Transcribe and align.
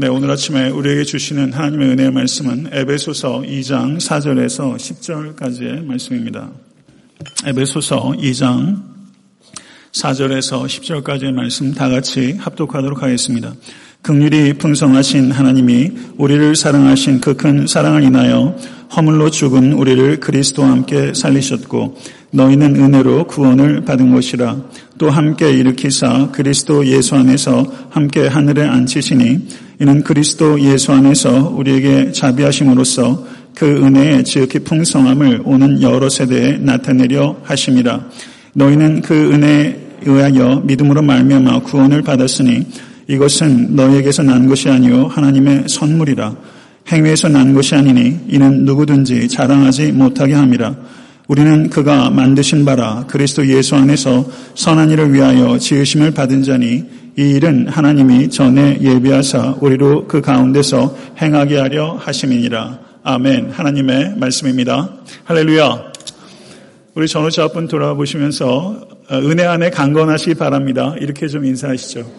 네, 0.00 0.06
오늘 0.06 0.30
아침에 0.30 0.68
우리에게 0.68 1.02
주시는 1.02 1.52
하나님의 1.52 1.88
은혜의 1.88 2.12
말씀은 2.12 2.68
에베소서 2.70 3.40
2장 3.40 3.98
4절에서 3.98 4.76
10절까지의 4.76 5.84
말씀입니다. 5.84 6.52
에베소서 7.44 8.14
2장 8.16 8.80
4절에서 9.90 10.66
10절까지의 10.66 11.32
말씀 11.32 11.74
다 11.74 11.88
같이 11.88 12.34
합독하도록 12.38 13.02
하겠습니다. 13.02 13.52
극률이 14.02 14.54
풍성하신 14.54 15.32
하나님이 15.32 15.90
우리를 16.16 16.54
사랑하신 16.54 17.20
그 17.20 17.34
큰 17.34 17.66
사랑을 17.66 18.04
인하여 18.04 18.56
허물로 18.94 19.30
죽은 19.30 19.72
우리를 19.72 20.20
그리스도와 20.20 20.70
함께 20.70 21.12
살리셨고 21.12 21.98
너희는 22.30 22.76
은혜로 22.76 23.26
구원을 23.26 23.84
받은 23.84 24.12
것이라. 24.12 24.56
또 24.98 25.10
함께 25.10 25.52
일으키사 25.52 26.30
그리스도 26.32 26.86
예수 26.86 27.14
안에서 27.14 27.64
함께 27.90 28.26
하늘에 28.26 28.66
앉히시니 28.66 29.38
이는 29.80 30.02
그리스도 30.02 30.60
예수 30.60 30.92
안에서 30.92 31.54
우리에게 31.56 32.12
자비하심으로써 32.12 33.24
그 33.54 33.66
은혜의 33.66 34.24
지극히 34.24 34.58
풍성함을 34.60 35.42
오는 35.44 35.80
여러 35.82 36.08
세대에 36.08 36.58
나타내려 36.58 37.36
하심이라. 37.44 38.08
너희는 38.54 39.02
그 39.02 39.32
은혜에 39.32 39.88
의하여 40.04 40.62
믿음으로 40.64 41.02
말미암아 41.02 41.60
구원을 41.62 42.02
받았으니 42.02 42.66
이것은 43.08 43.74
너희에게서 43.74 44.22
난 44.22 44.46
것이 44.46 44.68
아니요 44.68 45.06
하나님의 45.06 45.64
선물이라. 45.68 46.36
행위에서 46.90 47.28
난 47.28 47.54
것이 47.54 47.74
아니니 47.74 48.18
이는 48.28 48.64
누구든지 48.64 49.28
자랑하지 49.28 49.92
못하게 49.92 50.34
함이라 50.34 50.74
우리는 51.28 51.68
그가 51.68 52.08
만드신 52.08 52.64
바라 52.64 53.04
그리스도 53.06 53.46
예수 53.48 53.76
안에서 53.76 54.24
선한 54.54 54.90
일을 54.90 55.12
위하여 55.12 55.58
지으심을 55.58 56.12
받은 56.12 56.42
자니 56.42 56.84
이 57.18 57.22
일은 57.22 57.68
하나님이 57.68 58.30
전에 58.30 58.78
예비하사 58.80 59.56
우리로 59.60 60.06
그 60.06 60.22
가운데서 60.22 60.96
행하게 61.20 61.58
하려 61.58 61.96
하심이니라. 61.96 62.78
아멘. 63.02 63.50
하나님의 63.50 64.14
말씀입니다. 64.16 64.94
할렐루야. 65.24 65.92
우리 66.94 67.06
전우자 67.06 67.44
앞분 67.44 67.68
돌아보시면서 67.68 68.88
은혜 69.12 69.44
안에 69.44 69.68
강건하시 69.68 70.34
바랍니다. 70.34 70.94
이렇게 70.98 71.28
좀 71.28 71.44
인사하시죠. 71.44 72.10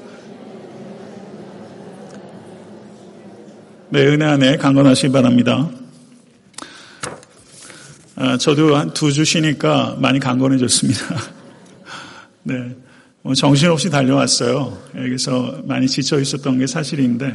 네, 3.90 4.06
은혜 4.06 4.26
안에 4.26 4.58
강건하시기 4.58 5.12
바랍니다. 5.12 5.68
아, 8.22 8.38
저도 8.38 8.75
한 8.75 8.89
두 8.94 9.12
주 9.14 9.23
쉬니까 9.23 9.95
많이 10.00 10.20
강건해졌습니다. 10.20 11.00
네. 12.44 12.76
뭐 13.22 13.34
정신없이 13.34 13.89
달려왔어요. 13.89 14.78
여기서 14.95 15.61
많이 15.66 15.88
지쳐 15.88 16.20
있었던 16.20 16.59
게 16.59 16.67
사실인데, 16.67 17.34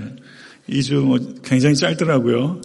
2주 0.68 1.00
뭐 1.00 1.18
굉장히 1.42 1.74
짧더라고요. 1.74 2.60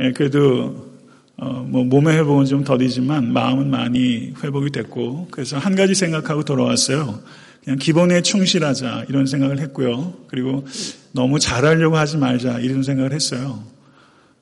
예, 0.00 0.12
그래도, 0.12 0.90
어, 1.36 1.50
뭐 1.68 1.84
몸의 1.84 2.16
회복은 2.18 2.46
좀 2.46 2.64
더디지만 2.64 3.30
마음은 3.32 3.70
많이 3.70 4.32
회복이 4.42 4.70
됐고, 4.70 5.28
그래서 5.30 5.58
한 5.58 5.74
가지 5.74 5.94
생각하고 5.94 6.44
돌아왔어요. 6.44 7.20
그냥 7.62 7.78
기본에 7.78 8.22
충실하자 8.22 9.04
이런 9.10 9.26
생각을 9.26 9.58
했고요. 9.60 10.14
그리고 10.28 10.66
너무 11.12 11.38
잘하려고 11.38 11.96
하지 11.96 12.16
말자 12.16 12.58
이런 12.60 12.82
생각을 12.82 13.12
했어요. 13.12 13.62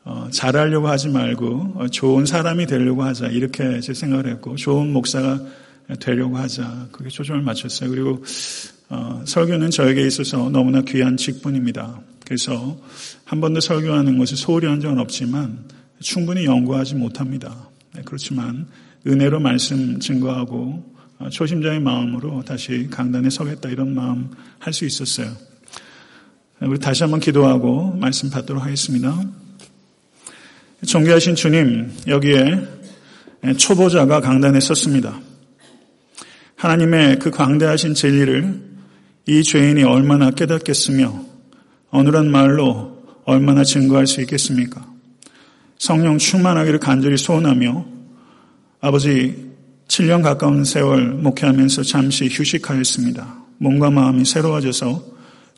어, 0.05 0.29
잘하려고 0.31 0.89
하지 0.89 1.09
말고 1.09 1.75
어, 1.77 1.89
좋은 1.89 2.25
사람이 2.27 2.67
되려고 2.67 3.03
하자 3.03 3.29
이렇게 3.29 3.81
제 3.81 3.93
생각을 3.93 4.29
했고 4.29 4.57
좋은 4.57 4.93
목사가 4.93 5.41
되려고 6.01 6.37
하자 6.37 6.89
그게 6.93 7.11
초점을 7.11 7.43
맞췄어요. 7.43 7.91
그리고 7.91 8.23
어, 8.89 9.23
설교는 9.25 9.71
저에게 9.71 10.07
있어서 10.07 10.49
너무나 10.51 10.83
귀한 10.83 11.17
직분입니다. 11.17 12.01
그래서 12.25 12.79
한 13.25 13.41
번도 13.41 13.61
설교하는 13.61 14.19
것을 14.19 14.37
소홀히 14.37 14.67
한 14.67 14.81
적은 14.81 14.99
없지만 14.99 15.65
충분히 16.01 16.45
연구하지 16.45 16.95
못합니다. 16.95 17.69
네, 17.95 18.03
그렇지만 18.05 18.67
은혜로 19.07 19.41
말씀 19.41 19.99
증거하고 20.01 20.91
어, 21.19 21.29
초심자의 21.29 21.81
마음으로 21.81 22.43
다시 22.43 22.89
강단에 22.91 23.29
서겠다 23.29 23.69
이런 23.69 23.95
마음 23.95 24.31
할 24.59 24.73
수 24.73 24.87
있었어요. 24.87 25.31
우리 26.63 26.79
다시 26.79 27.03
한번 27.03 27.21
기도하고 27.21 27.97
말씀 27.97 28.31
받도록 28.31 28.63
하겠습니다. 28.63 29.19
존귀하신 30.87 31.35
주님, 31.35 31.93
여기에 32.07 32.59
초보자가 33.59 34.21
강단에 34.21 34.61
섰습니다. 34.61 35.21
하나님의 36.57 37.19
그 37.19 37.31
광대하신 37.31 37.95
진리를 37.95 38.71
이 39.27 39.43
죄인이 39.43 39.83
얼마나 39.85 40.31
깨닫겠으며 40.31 41.25
어느한 41.91 42.31
말로 42.31 42.99
얼마나 43.25 43.63
증거할 43.63 44.07
수 44.07 44.21
있겠습니까? 44.23 44.87
성령 45.79 46.19
충만하기를 46.19 46.79
간절히 46.81 47.17
소원하며 47.17 47.87
아버지 48.81 49.51
7년 49.89 50.23
가까운 50.23 50.65
세월 50.65 51.09
목회하면서 51.09 51.83
잠시 51.83 52.29
휴식하였습니다. 52.31 53.45
몸과 53.59 53.91
마음이 53.91 54.25
새로워져서 54.25 55.05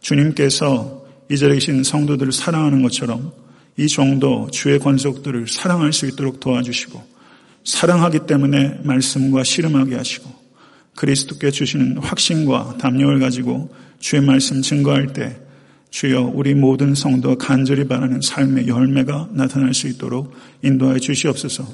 주님께서 0.01 1.05
이 1.31 1.37
자리에 1.37 1.55
계신 1.55 1.85
성도들을 1.85 2.33
사랑하는 2.33 2.83
것처럼 2.83 3.33
이 3.77 3.89
정도 3.89 4.49
주의 4.51 4.79
권속들을 4.79 5.49
사랑할 5.49 5.93
수 5.93 6.07
있도록 6.07 6.41
도와주시고 6.41 7.03
사랑하기 7.65 8.21
때문에 8.27 8.81
말씀과 8.83 9.45
씨름하게 9.45 9.97
하시고 9.97 10.31
그리스도께 10.97 11.51
주시는 11.51 11.99
확신과 11.99 12.77
담력을 12.79 13.19
가지고 13.19 13.75
주의 13.99 14.21
말씀 14.23 14.61
증거할 14.61 15.13
때 15.13 15.39
주여 15.91 16.33
우리 16.35 16.55
모든 16.55 16.95
성도가 16.95 17.35
간절히 17.47 17.87
바라는 17.87 18.21
삶의 18.23 18.67
열매가 18.67 19.31
나타날 19.33 19.75
수 19.75 19.89
있도록 19.89 20.35
인도하여 20.63 20.99
주시옵소서. 20.99 21.67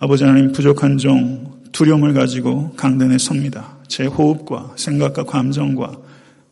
아버지 0.00 0.24
하나님 0.24 0.52
부족한 0.52 0.98
종 0.98 1.58
두려움을 1.72 2.14
가지고 2.14 2.72
강단에 2.72 3.18
섭니다. 3.18 3.76
제 3.86 4.06
호흡과 4.06 4.74
생각과 4.76 5.24
감정과 5.24 5.96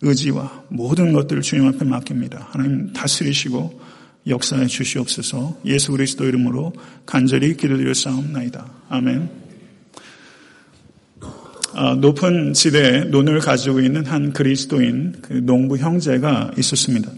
의지와 0.03 0.65
모든 0.69 1.13
것들을 1.13 1.43
주님 1.43 1.67
앞에 1.67 1.85
맡깁니다. 1.85 2.49
하나님 2.51 2.93
다스리시고 2.93 3.81
역사해 4.27 4.67
주시옵소서 4.67 5.61
예수 5.67 5.93
그리스도 5.93 6.25
이름으로 6.25 6.73
간절히 7.05 7.57
기도드려 7.57 7.95
싸움나이다. 7.95 8.67
아멘. 8.89 9.47
아, 11.75 11.95
높은 11.95 12.55
지대에 12.55 13.05
논을 13.05 13.39
가지고 13.41 13.81
있는 13.81 14.07
한 14.07 14.33
그리스도인 14.33 15.17
그 15.21 15.35
농부 15.35 15.77
형제가 15.77 16.53
있었습니다. 16.57 17.11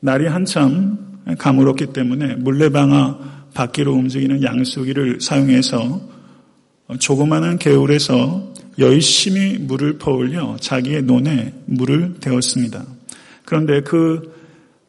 날이 0.00 0.26
한참 0.26 1.22
가물었기 1.38 1.92
때문에 1.92 2.36
물레방아 2.36 3.48
바퀴로 3.52 3.92
움직이는 3.92 4.42
양수기를 4.42 5.20
사용해서 5.20 6.00
조그마한 6.98 7.58
개울에서 7.58 8.54
열심히 8.78 9.58
물을 9.58 9.98
퍼올려 9.98 10.56
자기의 10.58 11.02
논에 11.02 11.52
물을 11.66 12.14
대었습니다. 12.20 12.86
그런데 13.44 13.82
그 13.82 14.39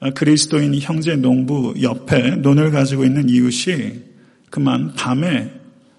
그리스도인 0.10 0.74
형제 0.80 1.16
농부 1.16 1.76
옆에 1.82 2.38
논을 2.38 2.72
가지고 2.72 3.06
있는 3.06 3.30
이웃이 3.30 4.02
그만 4.50 4.94
밤에 4.96 5.52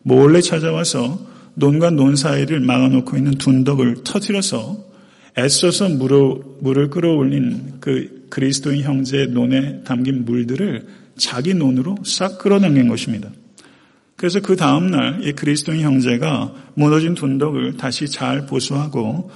몰래 0.02 0.40
찾아와서 0.40 1.24
논과 1.54 1.90
논 1.90 2.16
사이를 2.16 2.60
막아놓고 2.60 3.16
있는 3.16 3.32
둔덕을 3.38 4.02
터뜨려서 4.04 4.92
애써서 5.38 5.88
물을, 5.88 6.90
끌어올린 6.90 7.74
그 7.80 8.26
그리스도인 8.28 8.82
형제의 8.82 9.28
논에 9.28 9.82
담긴 9.84 10.24
물들을 10.24 10.86
자기 11.16 11.54
논으로 11.54 11.96
싹 12.04 12.38
끌어당긴 12.38 12.88
것입니다. 12.88 13.30
그래서 14.16 14.40
그 14.40 14.56
다음날 14.56 15.26
이 15.26 15.32
그리스도인 15.32 15.80
형제가 15.80 16.52
무너진 16.74 17.14
둔덕을 17.14 17.76
다시 17.76 18.08
잘 18.08 18.46
보수하고 18.46 19.30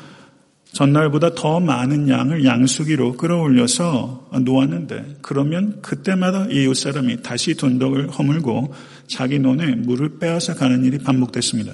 전날보다 0.76 1.34
더 1.34 1.58
많은 1.58 2.10
양을 2.10 2.44
양수기로 2.44 3.16
끌어올려서 3.16 4.28
놓았는데 4.44 5.16
그러면 5.22 5.78
그때마다 5.80 6.48
이웃 6.50 6.74
사람이 6.74 7.22
다시 7.22 7.54
둔덕을 7.54 8.10
허물고 8.10 8.74
자기 9.06 9.38
논에 9.38 9.74
물을 9.74 10.18
빼앗아 10.18 10.52
가는 10.54 10.84
일이 10.84 10.98
반복됐습니다. 10.98 11.72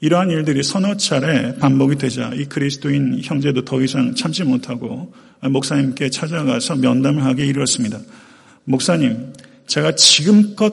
이러한 0.00 0.30
일들이 0.30 0.62
서너 0.62 0.96
차례 0.96 1.54
반복이 1.58 1.96
되자 1.96 2.32
이 2.32 2.46
그리스도인 2.46 3.20
형제도 3.22 3.62
더 3.62 3.82
이상 3.82 4.14
참지 4.14 4.42
못하고 4.42 5.12
목사님께 5.42 6.08
찾아가서 6.08 6.76
면담을 6.76 7.22
하게 7.24 7.44
이르렀습니다. 7.44 7.98
목사님, 8.64 9.34
제가 9.66 9.96
지금껏 9.96 10.72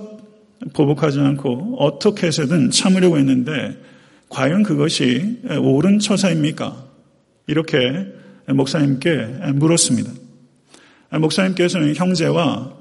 보복하지 0.71 1.19
않고 1.19 1.75
어떻게 1.80 2.27
해서든 2.27 2.71
참으려고 2.71 3.18
했는데 3.18 3.77
과연 4.30 4.63
그것이 4.63 5.42
옳은 5.59 6.00
처사입니까? 6.00 6.90
이렇게 7.47 8.07
목사님께 8.47 9.53
물었습니다. 9.55 10.11
목사님께서는 11.19 11.95
형제와 11.95 12.73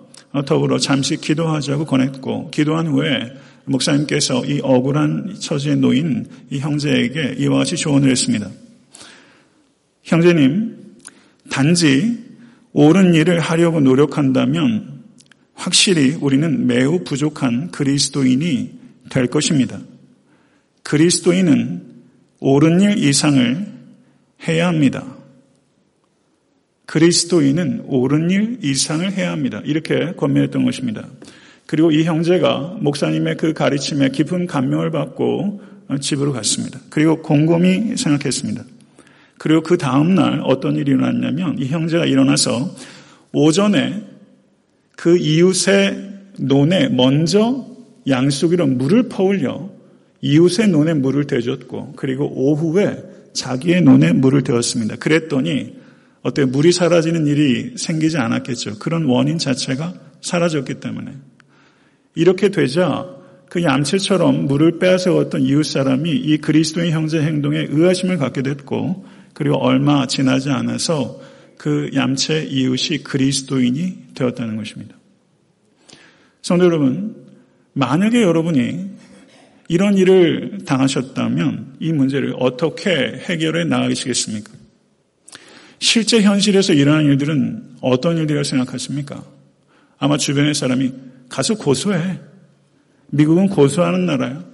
더불어 0.47 0.79
잠시 0.79 1.17
기도하자고 1.17 1.87
권했고 1.87 2.51
기도한 2.51 2.87
후에 2.87 3.33
목사님께서 3.65 4.45
이 4.47 4.61
억울한 4.63 5.35
처지에 5.39 5.77
놓인 5.77 6.27
이 6.51 6.59
형제에게 6.59 7.37
이와 7.39 7.59
같이 7.59 7.77
조언을 7.77 8.11
했습니다. 8.11 8.49
형제님, 10.03 10.77
단지 11.51 12.19
옳은 12.73 13.15
일을 13.15 13.41
하려고 13.41 13.81
노력한다면 13.81 15.01
확실히 15.55 16.17
우리는 16.21 16.67
매우 16.67 17.05
부족한 17.05 17.71
그리스도인이 17.71 18.79
될 19.11 19.27
것입니다. 19.27 19.81
그리스도인은 20.85 21.83
옳은 22.39 22.81
일 22.81 22.99
이상을 23.05 23.80
해야 24.47 24.69
합니다. 24.69 25.05
그리스도인은 26.87 27.85
옳은 27.87 28.31
일 28.31 28.59
이상을 28.63 29.13
해야 29.13 29.31
합니다. 29.31 29.63
이렇게 29.65 30.13
권면했던 30.17 30.65
것입니다. 30.65 31.07
그리고 31.67 31.93
이 31.93 32.03
형제가 32.03 32.79
목사님의 32.81 33.37
그 33.37 33.53
가르침에 33.53 34.09
깊은 34.09 34.49
감명을 34.49 34.91
받고 34.91 35.63
집으로 36.01 36.33
갔습니다. 36.33 36.81
그리고 36.91 37.23
곰곰이 37.23 37.97
생각했습니다. 37.97 38.65
그리고 39.39 39.63
그 39.63 39.79
다음날 39.79 40.43
어떤 40.45 40.77
일이 40.77 40.91
일어났냐면 40.91 41.59
이 41.59 41.67
형제가 41.67 42.07
일어나서 42.07 42.75
오전에 43.33 44.03
그 44.97 45.17
이웃의 45.17 46.11
논에 46.39 46.89
먼저 46.89 47.67
양수기로 48.09 48.67
물을 48.67 49.09
퍼올려 49.09 49.71
이웃의 50.23 50.69
논에 50.69 50.95
물을 50.95 51.27
대줬고 51.27 51.95
그리고 51.97 52.31
오후에 52.35 53.10
자기의 53.33 53.83
논에 53.83 54.13
물을 54.13 54.43
대었습니다. 54.43 54.97
그랬더니 54.97 55.79
어때 56.23 56.45
물이 56.45 56.73
사라지는 56.73 57.27
일이 57.27 57.75
생기지 57.77 58.19
않았겠죠. 58.19 58.79
그런 58.79 59.05
원인 59.05 59.39
자체가 59.39 59.95
사라졌기 60.21 60.75
때문에 60.75 61.13
이렇게 62.15 62.51
되자 62.51 63.07
그 63.49 63.63
얌체처럼 63.63 64.47
물을 64.47 64.79
빼앗아왔던 64.79 65.43
이웃 65.43 65.65
사람이 65.65 66.11
이 66.11 66.39
그리스도의 66.39 66.93
형제 66.93 67.21
행동에 67.21 67.67
의아심을 67.69 68.19
갖게 68.19 68.43
됐고 68.43 69.05
그리고 69.33 69.57
얼마 69.57 70.07
지나지 70.07 70.51
않아서 70.51 71.21
그 71.57 71.91
얌체 71.95 72.45
이웃이 72.45 73.03
그리스도인이 73.03 73.99
되었다는 74.15 74.57
것입니다. 74.57 74.97
성도 76.43 76.65
여러분, 76.65 77.17
만약에 77.73 78.23
여러분이 78.23 78.91
이런 79.71 79.97
일을 79.97 80.65
당하셨다면 80.67 81.77
이 81.79 81.93
문제를 81.93 82.35
어떻게 82.41 82.91
해결해 83.29 83.63
나가시겠습니까? 83.67 84.53
실제 85.79 86.23
현실에서 86.23 86.73
일어나는 86.73 87.07
일들은 87.13 87.77
어떤 87.81 88.19
일이라고 88.19 88.43
생각하십니까? 88.43 89.25
아마 89.97 90.17
주변의 90.17 90.55
사람이 90.55 90.93
가서 91.29 91.55
고소해. 91.55 92.19
미국은 93.11 93.49
고소하는 93.49 94.07
나라야. 94.07 94.45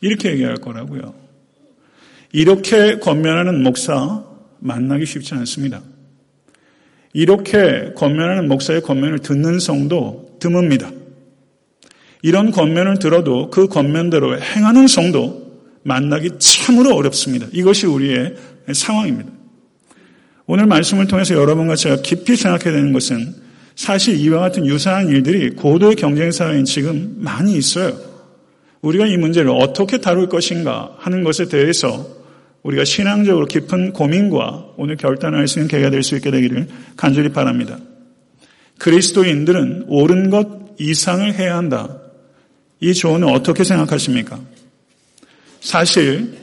이렇게 0.00 0.32
얘기할 0.32 0.56
거라고요. 0.56 1.14
이렇게 2.32 2.98
권면하는 2.98 3.62
목사 3.62 4.24
만나기 4.58 5.06
쉽지 5.06 5.34
않습니다. 5.34 5.82
이렇게 7.12 7.92
권면하는 7.94 8.48
목사의 8.48 8.80
권면을 8.80 9.20
듣는 9.20 9.60
성도 9.60 10.36
드뭅니다. 10.40 11.05
이런 12.26 12.50
권면을 12.50 12.98
들어도 12.98 13.50
그 13.50 13.68
권면대로 13.68 14.40
행하는 14.40 14.88
성도 14.88 15.46
만나기 15.84 16.28
참으로 16.40 16.96
어렵습니다. 16.96 17.46
이것이 17.52 17.86
우리의 17.86 18.34
상황입니다. 18.72 19.30
오늘 20.46 20.66
말씀을 20.66 21.06
통해서 21.06 21.34
여러분과 21.34 21.76
제가 21.76 22.02
깊이 22.02 22.34
생각해야 22.34 22.74
되는 22.74 22.92
것은 22.92 23.32
사실 23.76 24.16
이와 24.16 24.40
같은 24.40 24.66
유사한 24.66 25.08
일들이 25.08 25.50
고도의 25.50 25.94
경쟁 25.94 26.32
사회인 26.32 26.64
지금 26.64 27.14
많이 27.18 27.56
있어요. 27.56 27.96
우리가 28.80 29.06
이 29.06 29.16
문제를 29.16 29.50
어떻게 29.50 29.98
다룰 29.98 30.28
것인가 30.28 30.96
하는 30.98 31.22
것에 31.22 31.46
대해서 31.46 32.08
우리가 32.64 32.84
신앙적으로 32.84 33.46
깊은 33.46 33.92
고민과 33.92 34.70
오늘 34.76 34.96
결단할 34.96 35.46
수 35.46 35.60
있는 35.60 35.68
계기가 35.68 35.90
될 35.90 36.02
수 36.02 36.16
있게 36.16 36.32
되기를 36.32 36.66
간절히 36.96 37.28
바랍니다. 37.28 37.78
그리스도인들은 38.78 39.84
옳은 39.86 40.30
것 40.30 40.48
이상을 40.80 41.32
해야 41.34 41.56
한다. 41.56 42.00
이 42.80 42.94
조언을 42.94 43.28
어떻게 43.28 43.64
생각하십니까? 43.64 44.40
사실 45.60 46.36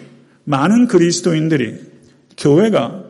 많은 0.46 0.88
그리스도인들이 0.88 1.76
교회가 2.38 3.04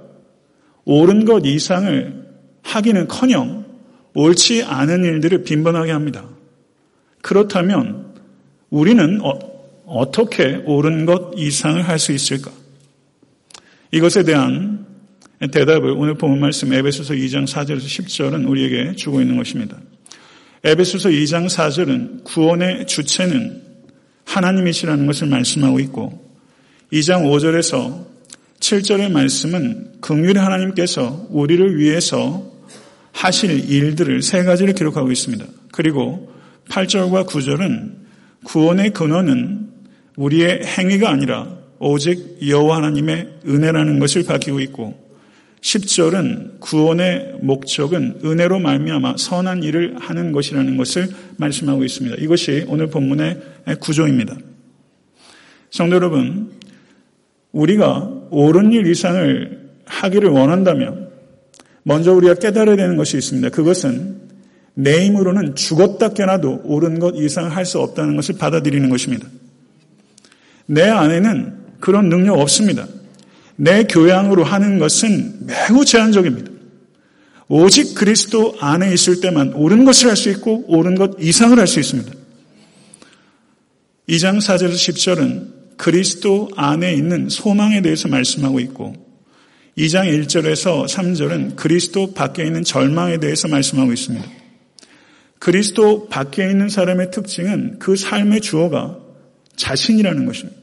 옳은 0.86 1.25
것 1.25 1.46
이상을 1.46 2.24
하기는 2.62 3.08
커녕 3.08 3.66
옳지 4.14 4.64
않은 4.64 5.04
일들을 5.04 5.44
빈번하게 5.44 5.92
합니다. 5.92 6.28
그렇다면 7.22 8.14
우리는 8.70 9.20
어, 9.22 10.12
떻게 10.12 10.62
옳은 10.66 11.06
것 11.06 11.34
이상을 11.36 11.81
할 11.88 12.00
수 12.00 12.12
있을까? 12.12 12.52
이것에 13.92 14.24
대한 14.24 14.86
대답을 15.40 15.92
오늘 15.92 16.16
본 16.16 16.40
말씀 16.40 16.74
에베소서 16.74 17.14
2장 17.14 17.46
4절에서 17.48 17.78
10절은 17.80 18.48
우리에게 18.50 18.96
주고 18.96 19.22
있는 19.22 19.38
것입니다. 19.38 19.78
에베소서 20.65 21.10
2장 21.10 21.48
4절은 21.48 22.24
구원의 22.24 22.88
주체는 22.88 23.62
하나님이시라는 24.24 25.06
것을 25.07 25.27
말씀하고 25.27 25.81
있고 25.81 26.24
2장 26.94 27.24
5절에서 27.25 28.06
7절의 28.62 29.12
말씀은 29.12 30.00
긍휼의 30.00 30.36
하나님께서 30.36 31.27
우리를 31.31 31.77
위해서 31.77 32.50
하실 33.12 33.69
일들을 33.69 34.21
세 34.21 34.45
가지를 34.45 34.74
기록하고 34.74 35.12
있습니다. 35.12 35.45
그리고 35.74 36.31
8절과 36.69 37.27
9절은 37.27 37.95
구원의 38.45 38.92
근원은 38.92 39.68
우리의 40.15 40.62
행위가 40.65 41.10
아니라 41.10 41.57
오직 41.80 42.38
여호와 42.48 42.77
하나님의 42.77 43.39
은혜라는 43.45 44.00
것을 44.00 44.24
밝히고 44.24 44.62
있고 44.62 45.03
10절은 45.63 46.60
구원의 46.60 47.38
목적은 47.42 48.19
은혜로 48.24 48.60
말미암아 48.60 49.15
선한 49.18 49.63
일을 49.63 49.95
하는 49.98 50.33
것이라는 50.33 50.75
것을 50.75 51.07
말씀하고 51.38 51.86
있습니다. 51.86 52.18
이것이 52.18 52.65
오늘 52.68 52.88
본문의 52.88 53.39
구조입니다. 53.80 54.36
성도 55.71 55.95
여러분, 55.95 56.51
우리가 57.54 58.12
옳은 58.30 58.74
일 58.74 58.88
이상을 58.88 59.69
하기를 59.86 60.30
원한다면 60.30 61.10
먼저 61.83 62.13
우리가 62.13 62.36
깨달아야 62.36 62.75
되는 62.75 62.98
것이 62.98 63.18
있습니다. 63.18 63.50
그것은 63.50 64.21
내 64.74 65.06
힘으로는 65.06 65.56
죽었다 65.56 66.10
깨나도 66.10 66.62
옳은 66.65 67.00
것 67.00 67.15
이상을 67.15 67.50
할수 67.56 67.80
없다는 67.80 68.18
것을 68.18 68.36
받아들이는 68.38 68.89
것입니다. 68.89 69.27
내 70.65 70.83
안에는 70.83 71.54
그런 71.80 72.10
능력 72.10 72.39
없습니다. 72.39 72.86
내 73.56 73.84
교양으로 73.84 74.44
하는 74.44 74.80
것은 74.80 75.46
매우 75.46 75.86
제한적입니다. 75.86 76.52
오직 77.48 77.94
그리스도 77.94 78.56
안에 78.60 78.94
있을 78.94 79.20
때만 79.22 79.54
옳은 79.54 79.86
것을 79.86 80.10
할 80.10 80.16
수 80.16 80.30
있고 80.32 80.66
옳은 80.68 80.96
것 80.96 81.12
이상을 81.20 81.58
할 81.58 81.68
수 81.68 81.80
있습니다. 81.80 82.12
2장 84.10 84.38
4절에서 84.38 84.74
10절은 84.74 85.77
그리스도 85.77 86.50
안에 86.56 86.94
있는 86.94 87.30
소망에 87.30 87.82
대해서 87.82 88.08
말씀하고 88.08 88.60
있고 88.62 88.94
2장 89.77 90.06
1절에서 90.25 90.88
3절은 90.88 91.56
그리스도 91.56 92.13
밖에 92.13 92.46
있는 92.46 92.63
절망에 92.63 93.18
대해서 93.20 93.48
말씀하고 93.48 93.92
있습니다. 93.92 94.25
그리스도 95.39 96.08
밖에 96.08 96.50
있는 96.50 96.70
사람의 96.70 97.12
특징은 97.12 97.80
그 97.80 97.96
삶의 97.96 98.42
주어가 98.42 98.98
자신이라는 99.56 100.25
것입니다. 100.25 100.62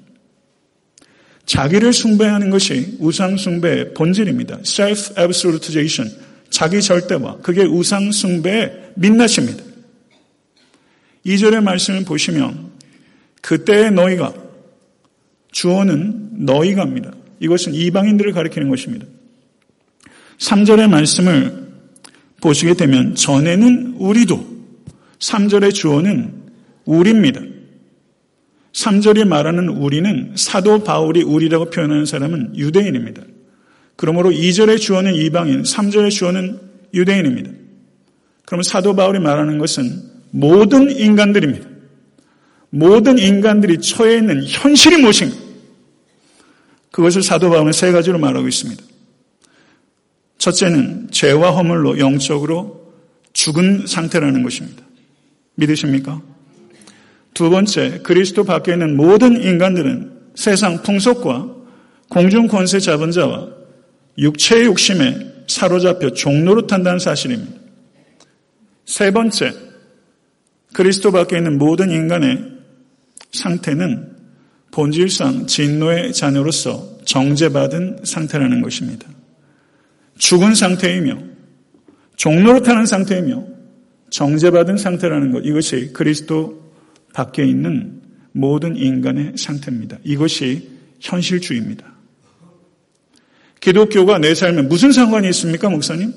자기를 1.51 1.93
숭배하는 1.93 2.51
것이 2.51 2.97
우상 3.01 3.37
숭배의 3.37 3.93
본질입니다. 3.95 4.59
self-absolutization. 4.59 6.09
자기 6.49 6.81
절대화. 6.81 7.39
그게 7.39 7.65
우상 7.65 8.13
숭배의 8.13 8.93
민낯입니다. 8.95 9.65
2절의 11.27 11.65
말씀을 11.65 12.05
보시면 12.05 12.71
그때의 13.43 13.91
너희가 13.91 14.33
주어는 15.51 16.45
너희가입니다. 16.45 17.15
이것은 17.41 17.75
이방인들을 17.75 18.31
가리키는 18.31 18.69
것입니다. 18.69 19.07
3절의 20.39 20.89
말씀을 20.89 21.69
보시게 22.41 22.75
되면 22.75 23.17
전에는 23.17 23.97
우리도 23.99 24.47
3절의 25.19 25.75
주어는 25.75 26.33
우리입니다. 26.85 27.41
3절이 28.73 29.27
말하는 29.27 29.69
우리는 29.69 30.33
사도 30.37 30.83
바울이 30.85 31.23
우리라고 31.23 31.71
표현하는 31.71 32.05
사람은 32.05 32.57
유대인입니다. 32.57 33.23
그러므로 33.97 34.31
2절의 34.31 34.81
주어는 34.81 35.15
이방인, 35.15 35.63
3절의 35.63 36.11
주어는 36.11 36.61
유대인입니다. 36.95 37.51
그러면 38.47 38.63
사도 38.63 38.95
바울이 38.95 39.19
말하는 39.19 39.59
것은 39.59 40.03
모든 40.31 40.91
인간들입니다. 40.91 41.69
모든 42.71 43.19
인간들이 43.19 43.79
처해 43.79 44.19
있는 44.19 44.45
현실이 44.45 44.99
무엇인가? 44.99 45.37
그것을 46.93 47.23
사도 47.23 47.51
바울은 47.51 47.73
세 47.73 47.93
가지로 47.93 48.19
말하고 48.19 48.49
있습니다. 48.49 48.83
첫째는 50.39 51.09
죄와 51.11 51.51
허물로 51.51 51.99
영적으로 51.99 52.95
죽은 53.33 53.87
상태라는 53.87 54.43
것입니다. 54.43 54.83
믿으십니까? 55.57 56.23
두 57.35 57.51
번째, 57.51 58.01
그리스도 58.03 58.45
밖에 58.45 58.73
있는 58.73 58.97
모든 58.97 59.43
인간들은 59.43 60.13
세상 60.35 60.83
풍속과 60.83 61.49
공중 62.09 62.49
권세 62.49 62.81
잡은 62.81 63.11
자와 63.11 63.49
육체의 64.19 64.65
욕심에 64.65 65.45
사로잡혀 65.47 66.11
종로로 66.11 66.67
탄다는 66.67 66.99
사실입니다. 66.99 67.61
세 68.85 69.11
번째, 69.11 69.53
그리스도 70.73 71.13
밖에 71.13 71.37
있는 71.37 71.59
모든 71.59 71.91
인간의 71.91 72.45
상태는 73.33 74.17
본질상 74.73 75.47
진노의 75.47 76.13
자녀로서 76.13 76.99
정죄받은 77.05 78.01
상태라는 78.05 78.63
것입니다. 78.63 79.09
죽은 80.19 80.55
상태이며 80.55 81.19
종로로 82.17 82.63
타는 82.63 82.87
상태이며 82.87 83.45
정죄받은 84.11 84.77
상태라는 84.77 85.33
것 85.33 85.41
이것이 85.41 85.93
그리스도 85.93 86.70
밖에 87.13 87.45
있는 87.45 88.01
모든 88.33 88.77
인간의 88.77 89.35
상태입니다. 89.37 89.99
이것이 90.05 90.69
현실주의입니다. 91.01 91.91
기독교가 93.61 94.19
내 94.19 94.35
삶에 94.35 94.63
무슨 94.63 94.93
상관이 94.93 95.29
있습니까, 95.31 95.69
목사님? 95.69 96.13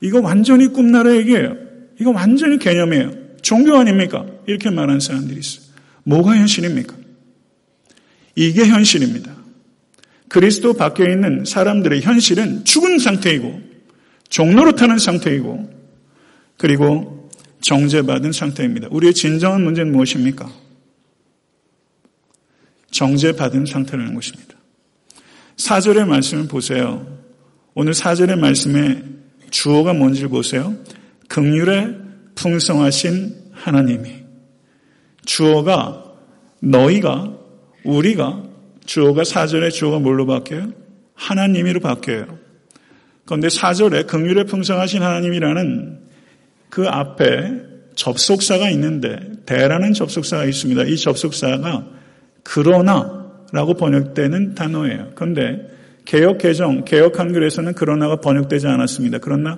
이거 0.00 0.20
완전히 0.20 0.68
꿈나라 0.68 1.14
얘기예요. 1.16 1.56
이거 2.00 2.10
완전히 2.10 2.58
개념이에요. 2.58 3.12
종교 3.42 3.76
아닙니까? 3.76 4.26
이렇게 4.46 4.70
말하는 4.70 5.00
사람들이 5.00 5.38
있어요. 5.38 5.64
뭐가 6.04 6.36
현실입니까? 6.36 6.96
이게 8.34 8.66
현실입니다. 8.66 9.34
그리스도 10.28 10.74
밖에 10.74 11.04
있는 11.04 11.44
사람들의 11.44 12.00
현실은 12.02 12.64
죽은 12.64 12.98
상태이고 12.98 13.60
종로로 14.28 14.72
타는 14.72 14.98
상태이고 14.98 15.70
그리고 16.56 17.23
정죄받은 17.64 18.32
상태입니다. 18.32 18.88
우리의 18.90 19.14
진정한 19.14 19.64
문제는 19.64 19.90
무엇입니까? 19.90 20.52
정죄받은 22.90 23.64
상태라는 23.64 24.14
것입니다. 24.14 24.54
사절의 25.56 26.06
말씀을 26.06 26.46
보세요. 26.46 27.06
오늘 27.72 27.94
사절의 27.94 28.36
말씀의 28.36 29.02
주어가 29.50 29.94
뭔지 29.94 30.26
보세요. 30.26 30.76
극률에 31.28 31.96
풍성하신 32.34 33.52
하나님이 33.52 34.10
주어가 35.24 36.04
너희가 36.60 37.34
우리가 37.84 38.42
주어가 38.84 39.24
사절의 39.24 39.72
주어가 39.72 40.00
뭘로 40.00 40.26
바뀌어요? 40.26 40.70
하나님이로 41.14 41.80
바뀌어요. 41.80 42.38
그런데 43.24 43.48
사절에 43.48 44.02
극률에 44.02 44.44
풍성하신 44.44 45.02
하나님이라는 45.02 46.03
그 46.74 46.88
앞에 46.88 47.52
접속사가 47.94 48.68
있는데 48.70 49.16
대라는 49.46 49.92
접속사가 49.92 50.44
있습니다. 50.44 50.82
이 50.82 50.96
접속사가 50.96 51.86
그러나라고 52.42 53.74
번역되는 53.74 54.56
단어예요. 54.56 55.12
그런데 55.14 55.70
개혁 56.04 56.38
개정, 56.38 56.84
개혁 56.84 57.20
한글에서는 57.20 57.74
그러나가 57.74 58.16
번역되지 58.16 58.66
않았습니다. 58.66 59.18
그러나 59.18 59.56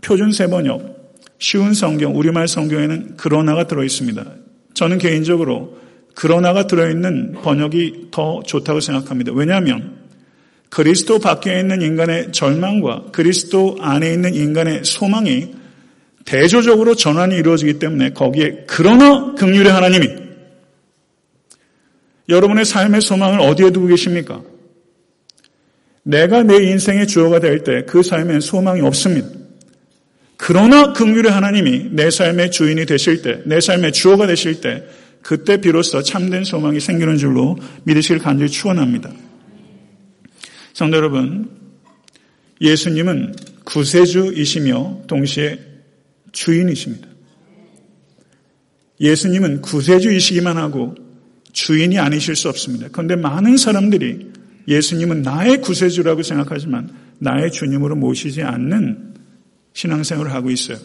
표준 0.00 0.32
세번역, 0.32 1.12
쉬운 1.38 1.74
성경, 1.74 2.16
우리말 2.16 2.48
성경에는 2.48 3.18
그러나가 3.18 3.66
들어 3.66 3.84
있습니다. 3.84 4.24
저는 4.72 4.96
개인적으로 4.96 5.76
그러나가 6.14 6.66
들어있는 6.66 7.32
번역이 7.42 8.08
더 8.10 8.42
좋다고 8.42 8.80
생각합니다. 8.80 9.32
왜냐하면 9.34 9.98
그리스도 10.70 11.18
밖에 11.18 11.60
있는 11.60 11.82
인간의 11.82 12.32
절망과 12.32 13.08
그리스도 13.12 13.76
안에 13.82 14.14
있는 14.14 14.34
인간의 14.34 14.84
소망이 14.84 15.65
대조적으로 16.26 16.94
전환이 16.94 17.36
이루어지기 17.36 17.78
때문에 17.78 18.10
거기에 18.10 18.64
그러나 18.66 19.32
극률의 19.34 19.72
하나님이 19.72 20.08
여러분의 22.28 22.64
삶의 22.64 23.00
소망을 23.00 23.40
어디에 23.40 23.70
두고 23.70 23.86
계십니까? 23.86 24.42
내가 26.02 26.42
내 26.42 26.56
인생의 26.56 27.06
주어가 27.06 27.40
될 27.40 27.64
때 27.64 27.84
그 27.86 28.02
삶엔 28.02 28.40
소망이 28.40 28.80
없습니다. 28.80 29.28
그러나 30.36 30.92
극률의 30.92 31.30
하나님이 31.32 31.88
내 31.92 32.10
삶의 32.10 32.50
주인이 32.50 32.84
되실 32.86 33.22
때, 33.22 33.40
내 33.46 33.60
삶의 33.60 33.92
주어가 33.92 34.26
되실 34.26 34.60
때 34.60 34.84
그때 35.22 35.60
비로소 35.60 36.02
참된 36.02 36.44
소망이 36.44 36.78
생기는 36.78 37.16
줄로 37.16 37.56
믿으실 37.84 38.18
간절히 38.18 38.50
축원합니다. 38.50 39.10
성도 40.74 40.96
여러분, 40.98 41.48
예수님은 42.60 43.34
구세주이시며 43.64 45.02
동시에 45.06 45.75
주인이십니다. 46.32 47.08
예수님은 49.00 49.62
구세주이시기만 49.62 50.56
하고 50.56 50.94
주인이 51.52 51.98
아니실 51.98 52.36
수 52.36 52.48
없습니다. 52.48 52.88
그런데 52.92 53.16
많은 53.16 53.56
사람들이 53.56 54.32
예수님은 54.68 55.22
나의 55.22 55.60
구세주라고 55.60 56.22
생각하지만 56.22 56.90
나의 57.18 57.50
주님으로 57.50 57.96
모시지 57.96 58.42
않는 58.42 59.14
신앙생활을 59.72 60.32
하고 60.32 60.50
있어요. 60.50 60.78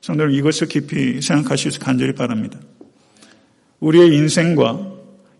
성도 0.00 0.22
여러분 0.22 0.38
이것을 0.38 0.68
깊이 0.68 1.20
생각하시기 1.20 1.78
간절히 1.78 2.12
바랍니다. 2.14 2.60
우리의 3.80 4.14
인생과 4.14 4.92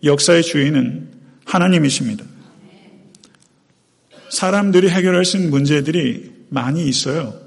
역사의 0.03 0.43
주인은 0.43 1.09
하나님이십니다. 1.45 2.25
사람들이 4.29 4.89
해결할 4.89 5.23
수 5.23 5.37
있는 5.37 5.49
문제들이 5.49 6.31
많이 6.49 6.87
있어요. 6.87 7.46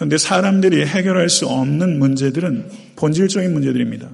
그런데 0.00 0.16
사람들이 0.16 0.86
해결할 0.86 1.28
수 1.28 1.46
없는 1.46 1.98
문제들은 1.98 2.70
본질적인 2.96 3.52
문제들입니다. 3.52 4.08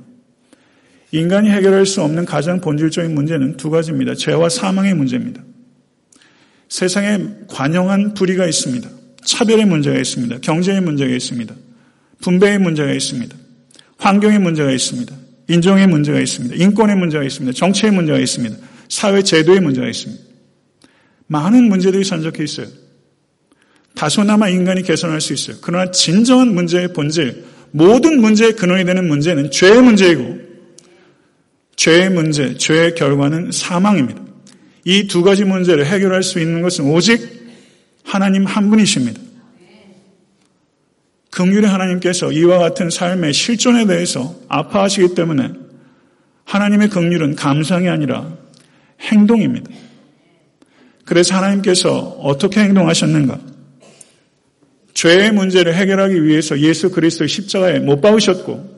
인간이 1.12 1.48
해결할 1.48 1.86
수 1.86 2.02
없는 2.02 2.24
가장 2.24 2.60
본질적인 2.60 3.14
문제는 3.14 3.56
두 3.56 3.70
가지입니다. 3.70 4.16
죄와 4.16 4.48
사망의 4.48 4.94
문제입니다. 4.94 5.44
세상에 6.68 7.24
관영한 7.46 8.14
불의가 8.14 8.48
있습니다. 8.48 8.88
차별의 9.24 9.66
문제가 9.66 9.96
있습니다. 9.96 10.38
경제의 10.40 10.80
문제가 10.80 11.14
있습니다. 11.14 11.54
분배의 12.20 12.58
문제가 12.58 12.92
있습니다. 12.92 13.36
환경의 13.98 14.40
문제가 14.40 14.72
있습니다. 14.72 15.14
인종의 15.46 15.86
문제가 15.86 16.18
있습니다. 16.18 16.56
인권의 16.56 16.96
문제가 16.96 17.22
있습니다. 17.22 17.56
정치의 17.56 17.92
문제가 17.92 18.18
있습니다. 18.18 18.56
사회 18.88 19.22
제도의 19.22 19.60
문제가 19.60 19.86
있습니다. 19.86 20.20
많은 21.28 21.68
문제들이 21.68 22.02
산적해 22.02 22.42
있어요. 22.42 22.66
다소나마 23.96 24.48
인간이 24.48 24.82
개선할 24.82 25.20
수 25.20 25.32
있어요. 25.32 25.56
그러나 25.62 25.90
진정한 25.90 26.54
문제의 26.54 26.92
본질, 26.92 27.44
모든 27.72 28.20
문제의 28.20 28.52
근원이 28.52 28.84
되는 28.84 29.08
문제는 29.08 29.50
죄의 29.50 29.82
문제이고, 29.82 30.38
죄의 31.76 32.10
문제, 32.10 32.56
죄의 32.56 32.94
결과는 32.94 33.50
사망입니다. 33.52 34.22
이 34.84 35.08
두 35.08 35.22
가지 35.22 35.44
문제를 35.44 35.86
해결할 35.86 36.22
수 36.22 36.38
있는 36.38 36.62
것은 36.62 36.84
오직 36.84 37.20
하나님 38.04 38.44
한 38.44 38.70
분이십니다. 38.70 39.20
긍휼의 41.30 41.68
하나님께서 41.68 42.30
이와 42.32 42.58
같은 42.58 42.88
삶의 42.88 43.32
실존에 43.34 43.86
대해서 43.86 44.36
아파하시기 44.48 45.14
때문에 45.14 45.52
하나님의 46.44 46.88
긍휼은 46.90 47.34
감상이 47.34 47.88
아니라 47.88 48.32
행동입니다. 49.00 49.70
그래서 51.04 51.34
하나님께서 51.34 51.98
어떻게 52.20 52.60
행동하셨는가? 52.60 53.55
죄의 54.96 55.30
문제를 55.32 55.74
해결하기 55.74 56.24
위해서 56.24 56.58
예수 56.58 56.90
그리스도의 56.90 57.28
십자가에 57.28 57.80
못 57.80 58.00
박으셨고 58.00 58.76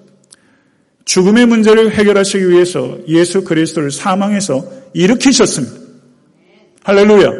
죽음의 1.04 1.46
문제를 1.46 1.92
해결하시기 1.92 2.50
위해서 2.50 2.98
예수 3.06 3.44
그리스도를 3.44 3.92
사망해서 3.92 4.68
일으키셨습니다. 4.94 5.76
할렐루야. 6.82 7.30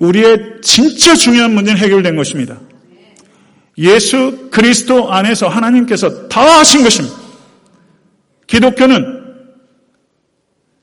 우리의 0.00 0.60
진짜 0.60 1.14
중요한 1.14 1.54
문제는 1.54 1.80
해결된 1.80 2.14
것입니다. 2.14 2.60
예수 3.78 4.48
그리스도 4.50 5.10
안에서 5.10 5.48
하나님께서 5.48 6.28
다 6.28 6.58
하신 6.58 6.84
것입니다. 6.84 7.16
기독교는 8.48 9.22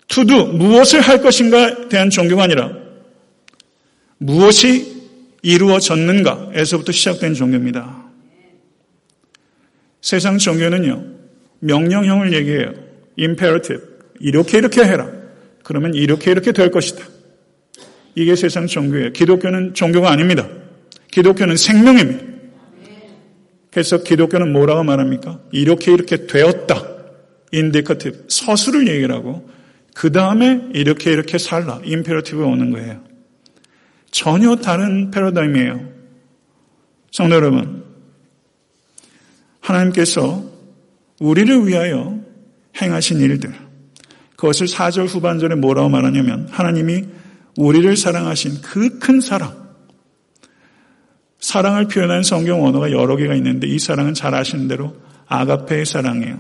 투두 0.08 0.54
무엇을 0.54 1.02
할 1.02 1.22
것인가에 1.22 1.88
대한 1.88 2.10
종교가 2.10 2.46
아니라 2.46 2.72
무엇이 4.18 4.99
이루어졌는가에서부터 5.42 6.92
시작된 6.92 7.34
종교입니다. 7.34 8.06
세상 10.02 10.38
종교는요, 10.38 11.04
명령형을 11.60 12.34
얘기해요. 12.34 12.74
imperative. 13.18 13.84
이렇게 14.20 14.58
이렇게 14.58 14.84
해라. 14.84 15.10
그러면 15.64 15.94
이렇게 15.94 16.32
이렇게 16.32 16.52
될 16.52 16.72
것이다. 16.72 17.04
이게 18.16 18.36
세상 18.36 18.68
종교예요. 18.68 19.12
기독교는 19.14 19.74
종교가 19.74 20.12
아닙니다. 20.12 20.48
기독교는 21.12 21.58
생명입니다. 21.58 22.26
그래서 23.72 24.02
기독교는 24.02 24.52
뭐라고 24.52 24.84
말합니까? 24.84 25.42
이렇게 25.52 25.94
이렇게 25.94 26.28
되었다. 26.28 26.88
indicative. 27.52 28.26
서술을 28.28 28.88
얘기를 28.88 29.14
하고 29.14 29.48
그 29.94 30.12
다음에 30.12 30.70
이렇게 30.74 31.12
이렇게 31.12 31.38
살라. 31.38 31.82
imperative가 31.84 32.46
오는 32.46 32.72
거예요. 32.72 33.09
전혀 34.12 34.56
다른 34.56 35.12
패러다임이에요. 35.12 35.88
성도 37.12 37.36
여러분, 37.36 37.84
하나님께서 39.60 40.44
우리를 41.20 41.68
위하여 41.68 42.20
행하신 42.82 43.20
일들, 43.20 43.54
그것을 44.36 44.68
4절 44.68 45.08
후반절에 45.08 45.56
뭐라고 45.56 45.90
말하냐면 45.90 46.48
하나님이 46.50 47.06
우리를 47.58 47.98
사랑하신 47.98 48.62
그 48.62 49.00
큰 49.00 49.20
사랑. 49.20 49.70
사랑을 51.40 51.88
표현한 51.88 52.24
성경 52.24 52.66
언어가 52.66 52.92
여러 52.92 53.16
개가 53.16 53.34
있는데 53.36 53.68
이 53.68 53.80
사랑은 53.80 54.14
잘 54.14 54.36
아시는 54.36 54.68
대로 54.68 54.96
아가페의 55.28 55.86
사랑이에요. 55.86 56.40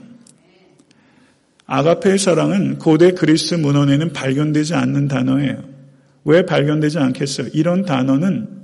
아가페의 1.65 2.17
사랑은 2.17 2.79
고대 2.79 3.11
그리스 3.11 3.55
문헌에는 3.55 4.13
발견되지 4.13 4.75
않는 4.75 5.07
단어예요. 5.07 5.78
왜 6.25 6.45
발견되지 6.45 6.99
않겠어요? 6.99 7.47
이런 7.53 7.85
단어는 7.85 8.59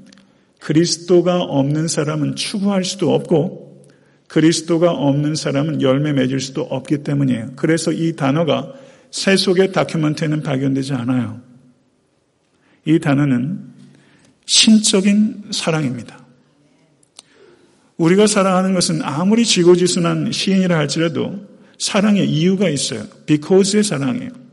그리스도가 0.60 1.42
없는 1.42 1.88
사람은 1.88 2.36
추구할 2.36 2.84
수도 2.84 3.14
없고 3.14 3.66
그리스도가 4.28 4.92
없는 4.92 5.36
사람은 5.36 5.82
열매 5.82 6.12
맺을 6.14 6.40
수도 6.40 6.62
없기 6.64 7.04
때문이에요. 7.04 7.52
그래서 7.56 7.92
이 7.92 8.16
단어가 8.16 8.74
세속의 9.12 9.72
다큐멘터리는 9.72 10.42
발견되지 10.42 10.94
않아요. 10.94 11.42
이 12.86 13.00
단어는 13.00 13.60
신적인 14.46 15.46
사랑입니다. 15.52 16.26
우리가 17.98 18.28
사랑하는 18.28 18.74
것은 18.74 19.02
아무리 19.02 19.46
지고지순한 19.46 20.32
시인이라 20.32 20.78
할지라도 20.78 21.48
사랑의 21.80 22.30
이유가 22.30 22.70
있어요. 22.70 23.04
because의 23.26 23.84
사랑이에요. 23.84 24.45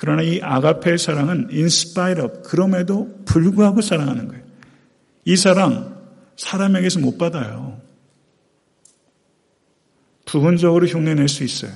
그러나 0.00 0.22
이 0.22 0.40
아가페의 0.42 0.96
사랑은 0.96 1.48
of 2.22 2.40
그럼에도 2.42 3.22
불구하고 3.26 3.82
사랑하는 3.82 4.28
거예요. 4.28 4.42
이 5.26 5.36
사랑 5.36 5.94
사람에게서 6.38 7.00
못 7.00 7.18
받아요. 7.18 7.78
부분적으로 10.24 10.86
흉내낼 10.86 11.28
수 11.28 11.44
있어요. 11.44 11.72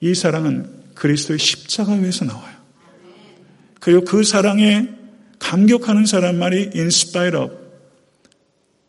이 0.00 0.16
사랑은 0.16 0.68
그리스도의 0.96 1.38
십자가 1.38 1.92
위에서 1.92 2.24
나와요. 2.24 2.56
그리고 3.78 4.00
그 4.00 4.24
사랑에 4.24 4.88
감격하는 5.38 6.06
사람만이 6.06 6.70
of 7.36 7.56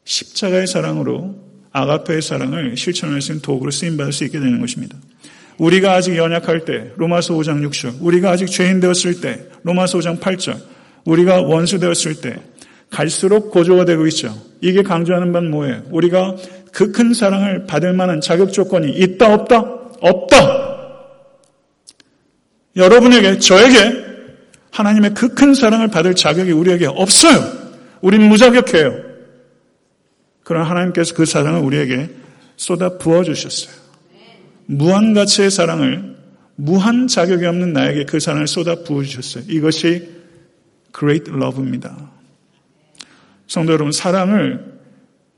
십자가의 0.06 0.66
사랑으로 0.66 1.40
아가페의 1.72 2.24
사랑을 2.24 2.78
실천할 2.78 3.22
수 3.22 3.34
있는 3.34 3.44
도구로 3.44 3.70
쓰임 3.70 3.96
받을 3.96 4.12
수 4.12 4.24
있게 4.24 4.40
되는 4.40 4.60
것입니다. 4.60 4.98
우리가 5.58 5.94
아직 5.94 6.16
연약할 6.18 6.66
때 6.66 6.92
로마서 6.98 7.34
5장 7.36 7.68
6절 7.68 7.98
우리가 8.02 8.32
아직 8.32 8.48
죄인 8.48 8.80
되었을 8.80 9.22
때 9.22 9.46
로마서 9.64 10.00
5장 10.00 10.20
8절 10.20 10.58
우리가 11.06 11.42
원수 11.42 11.80
되었을 11.80 12.16
때 12.22 12.36
갈수록 12.90 13.52
고조가 13.52 13.86
되고 13.86 14.06
있죠. 14.08 14.36
이게 14.62 14.84
강조하는 14.84 15.32
바는 15.34 15.52
뭐예요? 15.52 15.84
우리가 15.90 16.36
그 16.72 16.92
큰 16.92 17.14
사랑을 17.14 17.66
받을 17.66 17.94
만한 17.94 18.20
자격 18.22 18.52
조건이 18.54 18.92
있다 18.92 19.34
없다? 19.34 19.60
없다. 20.02 20.64
여러분에게 22.76 23.38
저에게 23.40 24.04
하나님의 24.72 25.14
그 25.14 25.36
큰 25.36 25.54
사랑을 25.54 25.90
받을 25.90 26.16
자격이 26.16 26.52
우리에게 26.52 26.88
없어요. 26.88 27.40
우린 28.02 28.24
무자격해요. 28.24 28.96
그러나 30.44 30.70
하나님께서 30.70 31.14
그 31.14 31.26
사랑을 31.26 31.62
우리에게 31.62 32.10
쏟아 32.58 32.98
부어 32.98 33.24
주셨어요. 33.24 33.83
무한 34.66 35.14
가치의 35.14 35.52
사랑을 35.52 36.16
무한 36.56 37.08
자격이 37.08 37.46
없는 37.46 37.74
나에게 37.74 38.06
그 38.06 38.20
사랑을 38.20 38.48
쏟아 38.48 38.76
부어 38.84 39.04
주셨어요. 39.04 39.44
이것이 39.48 40.10
great 40.98 41.30
love입니다. 41.32 42.12
성도 43.48 43.74
여러분, 43.74 43.92
사랑을 43.92 44.74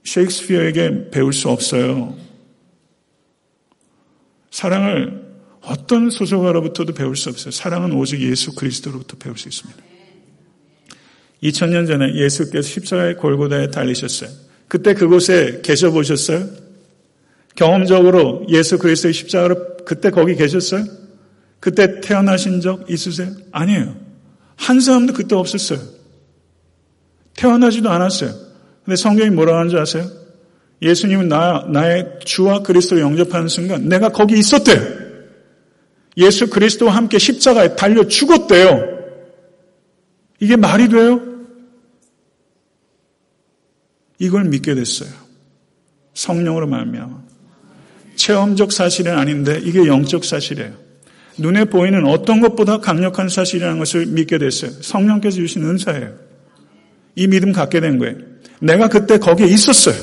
셰익스피어에게 0.04 1.10
배울 1.12 1.34
수 1.34 1.50
없어요. 1.50 2.16
사랑을 4.52 5.26
어떤 5.62 6.10
소설가로부터도 6.10 6.94
배울 6.94 7.16
수 7.16 7.30
없어요. 7.30 7.52
사랑은 7.52 7.92
오직 7.94 8.22
예수 8.22 8.54
그리스도로부터 8.54 9.18
배울 9.18 9.38
수 9.38 9.48
있습니다. 9.48 9.82
2000년 11.44 11.88
전에 11.88 12.16
예수께서 12.16 12.68
십자가의 12.68 13.18
골고다에 13.18 13.72
달리셨어요. 13.72 14.30
그때 14.68 14.94
그곳에 14.94 15.62
계셔 15.64 15.92
보셨어요? 15.92 16.48
경험적으로 17.56 18.46
예수 18.50 18.78
그리스도의 18.78 19.14
십자가로 19.14 19.78
그때 19.86 20.10
거기 20.12 20.36
계셨어요? 20.36 20.86
그때 21.60 22.02
태어나신 22.02 22.62
적 22.62 22.90
있으세요? 22.90 23.30
아니에요. 23.52 23.96
한 24.56 24.80
사람도 24.80 25.14
그때 25.14 25.36
없었어요. 25.36 25.80
태어나지도 27.36 27.90
않았어요. 27.90 28.34
근데 28.84 28.96
성경이 28.96 29.32
뭐라고 29.32 29.58
하는지 29.58 29.78
아세요? 29.78 30.10
예수님은 30.82 31.30
나, 31.30 31.66
나의 31.70 32.20
주와 32.24 32.60
그리스도를 32.60 33.02
영접하는 33.02 33.48
순간 33.48 33.88
내가 33.88 34.10
거기 34.10 34.38
있었대요. 34.38 35.06
예수 36.18 36.50
그리스도와 36.50 36.96
함께 36.96 37.18
십자가에 37.18 37.76
달려 37.76 38.08
죽었대요. 38.08 38.96
이게 40.40 40.56
말이 40.56 40.88
돼요? 40.90 41.22
이걸 44.20 44.46
믿게 44.46 44.76
됐어요. 44.76 45.10
성령으로 46.14 46.68
말미암아. 46.68 47.24
체험적 48.26 48.72
사실은 48.72 49.18
아닌데 49.18 49.60
이게 49.64 49.86
영적 49.86 50.26
사실이에요. 50.26 50.74
눈에 51.38 51.66
보이는 51.66 52.06
어떤 52.08 52.42
것보다 52.42 52.80
강력한 52.80 53.30
사실이라는 53.30 53.78
것을 53.78 54.08
믿게 54.08 54.40
됐어요. 54.40 54.72
성령께서 54.82 55.36
주신 55.36 55.64
은사예요. 55.64 56.16
이 57.16 57.28
믿음 57.28 57.52
갖게 57.52 57.80
된 57.80 58.00
거예요. 58.00 58.16
내가 58.60 58.90
그때 58.90 59.20
거기에 59.20 59.46
있었어요. 59.46 59.96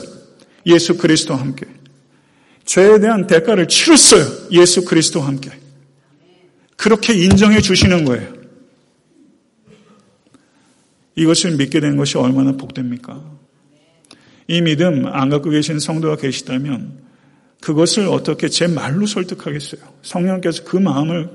예수 0.67 0.97
그리스도와 0.99 1.41
함께. 1.41 1.67
죄에 2.65 3.01
대한 3.01 3.27
대가를 3.27 3.67
치렀어요. 3.67 4.25
예수 4.53 4.85
그리스도와 4.85 5.27
함께. 5.27 5.51
그렇게 6.77 7.15
인정해 7.15 7.61
주시는 7.61 8.05
거예요. 8.05 8.35
이것을 11.17 11.57
믿게 11.57 11.81
된 11.81 11.97
것이 11.97 12.19
얼마나 12.19 12.53
복됩니까? 12.53 13.21
이 14.47 14.61
믿음 14.61 15.07
안 15.07 15.29
갖고 15.29 15.51
계신 15.51 15.81
성도가 15.81 16.17
계시다면 16.17 17.03
그것을 17.63 18.09
어떻게 18.09 18.49
제 18.49 18.67
말로 18.67 19.07
설득하겠어요? 19.07 19.81
성령께서 20.03 20.65
그 20.65 20.77
마음을 20.77 21.31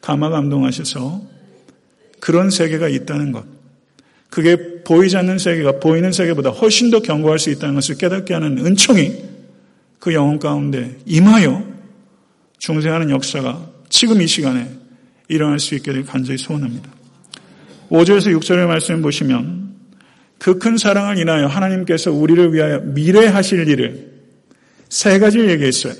감화 0.00 0.28
감동하셔서 0.28 1.22
그런 2.20 2.50
세계가 2.50 2.88
있다는 2.88 3.32
것. 3.32 3.44
그게 4.28 4.82
보이지 4.84 5.16
않는 5.16 5.38
세계가 5.38 5.80
보이는 5.80 6.12
세계보다 6.12 6.50
훨씬 6.50 6.90
더 6.90 7.00
견고할 7.00 7.38
수 7.38 7.50
있다는 7.50 7.74
것을 7.74 7.96
깨닫게 7.96 8.34
하는 8.34 8.64
은총이 8.64 9.24
그 9.98 10.12
영혼 10.12 10.38
가운데 10.38 10.98
임하여 11.06 11.64
중생하는 12.58 13.10
역사가 13.10 13.70
지금 13.88 14.20
이 14.20 14.26
시간에 14.26 14.70
일어날 15.28 15.58
수 15.58 15.74
있게 15.74 15.92
될 15.92 16.04
간절히 16.04 16.38
소원합니다. 16.38 16.88
5절에서 17.88 18.38
6절의 18.38 18.66
말씀을 18.66 19.00
보시면 19.00 19.74
그 20.38 20.58
큰 20.58 20.76
사랑을 20.76 21.18
인하여 21.18 21.46
하나님께서 21.46 22.12
우리를 22.12 22.52
위하여 22.52 22.80
미래하실 22.80 23.68
일을 23.68 24.15
세 24.88 25.18
가지를 25.18 25.50
얘기했어요. 25.50 25.94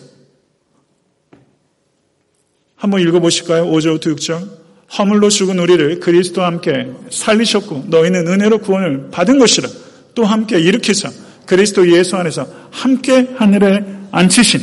한번 2.77 3.01
읽어보실까요? 3.01 3.67
5절부터 3.67 4.17
6절. 4.17 4.67
허물로 4.99 5.31
죽은 5.31 5.59
우리를 5.59 5.99
그리스도와 6.01 6.47
함께 6.47 6.93
살리셨고 7.11 7.87
너희는 7.89 8.29
은혜로 8.29 8.59
구원을 8.59 9.11
받은 9.11 9.39
것이라 9.41 9.69
또 10.15 10.25
함께 10.25 10.61
일으키사 10.61 11.11
그리스도 11.45 11.91
예수 11.97 12.17
안에서 12.17 12.47
함께 12.71 13.29
하늘에 13.37 13.85
앉히신 14.13 14.61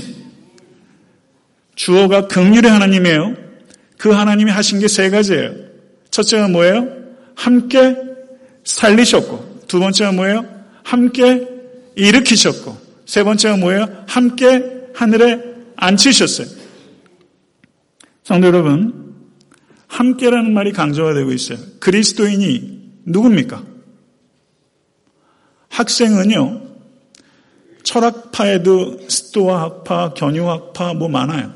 주어가 1.76 2.28
긍휼의 2.28 2.72
하나님이에요. 2.72 3.36
그 3.98 4.12
하나님이 4.12 4.52
하신 4.52 4.80
게 4.80 4.88
세 4.88 5.10
가지예요. 5.10 5.56
첫째가 6.12 6.48
뭐예요? 6.48 6.88
함께 7.36 7.98
살리셨고 8.64 9.64
두 9.68 9.80
번째가 9.80 10.14
뭐예요? 10.14 10.46
함께 10.84 11.48
일으키셨고 11.96 12.78
세 13.06 13.24
번째가 13.24 13.58
뭐예요? 13.58 14.06
함께 14.08 14.90
하늘에 14.94 15.42
앉히셨어요. 15.76 16.48
성도 18.24 18.48
여러분, 18.48 19.16
함께라는 19.88 20.54
말이 20.54 20.72
강조가 20.72 21.14
되고 21.14 21.32
있어요. 21.32 21.60
그리스도인이 21.80 22.82
누굽니까? 23.06 23.64
학생은요, 25.70 26.62
철학파에도 27.84 29.10
스토아 29.10 29.62
학파, 29.62 30.14
견유학파 30.14 30.94
뭐 30.94 31.10
많아요. 31.10 31.54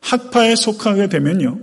학파에 0.00 0.56
속하게 0.56 1.08
되면요, 1.08 1.58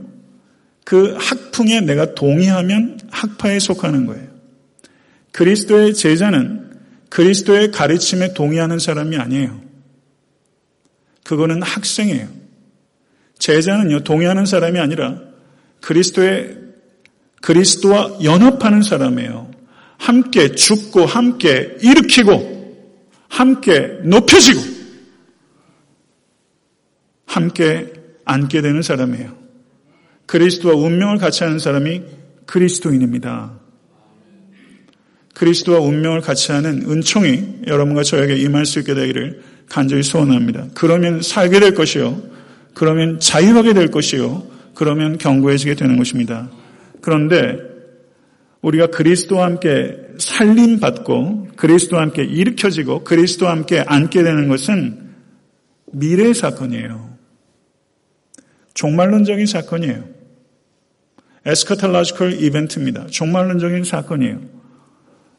그 0.86 1.18
학풍에 1.20 1.82
내가 1.82 2.14
동의하면 2.14 3.00
학파에 3.12 3.60
속하는 3.60 4.06
거예요. 4.06 4.28
그리스도의 5.32 5.94
제자는 5.96 6.65
그리스도의 7.16 7.72
가르침에 7.72 8.34
동의하는 8.34 8.78
사람이 8.78 9.16
아니에요. 9.16 9.62
그거는 11.24 11.62
학생이에요. 11.62 12.28
제자는요, 13.40 14.04
동의하는 14.04 14.46
사람이 14.46 14.78
아니라 14.80 15.22
그리스도의 15.80 16.58
그리스도와 17.42 18.18
연합하는 18.22 18.82
사람이에요. 18.82 19.50
함께 19.98 20.56
죽고 20.56 21.06
함께 21.06 21.78
일으키고 21.82 22.92
함께 23.30 23.98
높여지고 24.04 24.60
함께 27.28 27.94
앉게 28.26 28.62
되는 28.62 28.82
사람이에요. 28.82 29.38
그리스도와 30.26 30.76
운명을 30.76 31.20
같이 31.20 31.46
하는 31.46 31.60
사람이 31.60 32.04
그리스도인입니다. 32.46 33.65
그리스도와 35.36 35.80
운명을 35.80 36.22
같이 36.22 36.52
하는 36.52 36.90
은총이 36.90 37.64
여러분과 37.68 38.04
저에게 38.04 38.38
임할 38.38 38.66
수 38.66 38.80
있게 38.80 38.94
되기를 38.96 39.42
간절히 39.70 40.02
소원합니다. 40.02 40.68
그러면 40.74 41.22
살게 41.22 41.60
될 41.60 41.76
것이요. 41.76 42.22
그러면 42.74 43.20
자유하게 43.20 43.74
될 43.74 43.92
것이요. 43.92 44.48
그러면 44.74 45.18
견고해지게 45.18 45.76
되는 45.76 45.98
것입니다. 45.98 46.50
그런데 47.02 47.58
우리가 48.62 48.88
그리스도와 48.88 49.46
함께 49.46 49.98
살림받고 50.18 51.50
그리스도와 51.58 52.02
함께 52.02 52.24
일으켜지고 52.24 53.04
그리스도와 53.04 53.52
함께 53.52 53.84
앉게 53.86 54.24
되는 54.24 54.48
것은 54.48 55.00
미래의 55.92 56.34
사건이에요. 56.34 57.16
종말론적인 58.74 59.46
사건이에요. 59.46 60.04
에스카탈라지컬 61.46 62.42
이벤트입니다. 62.42 63.08
종말론적인 63.08 63.84
사건이에요. 63.84 64.55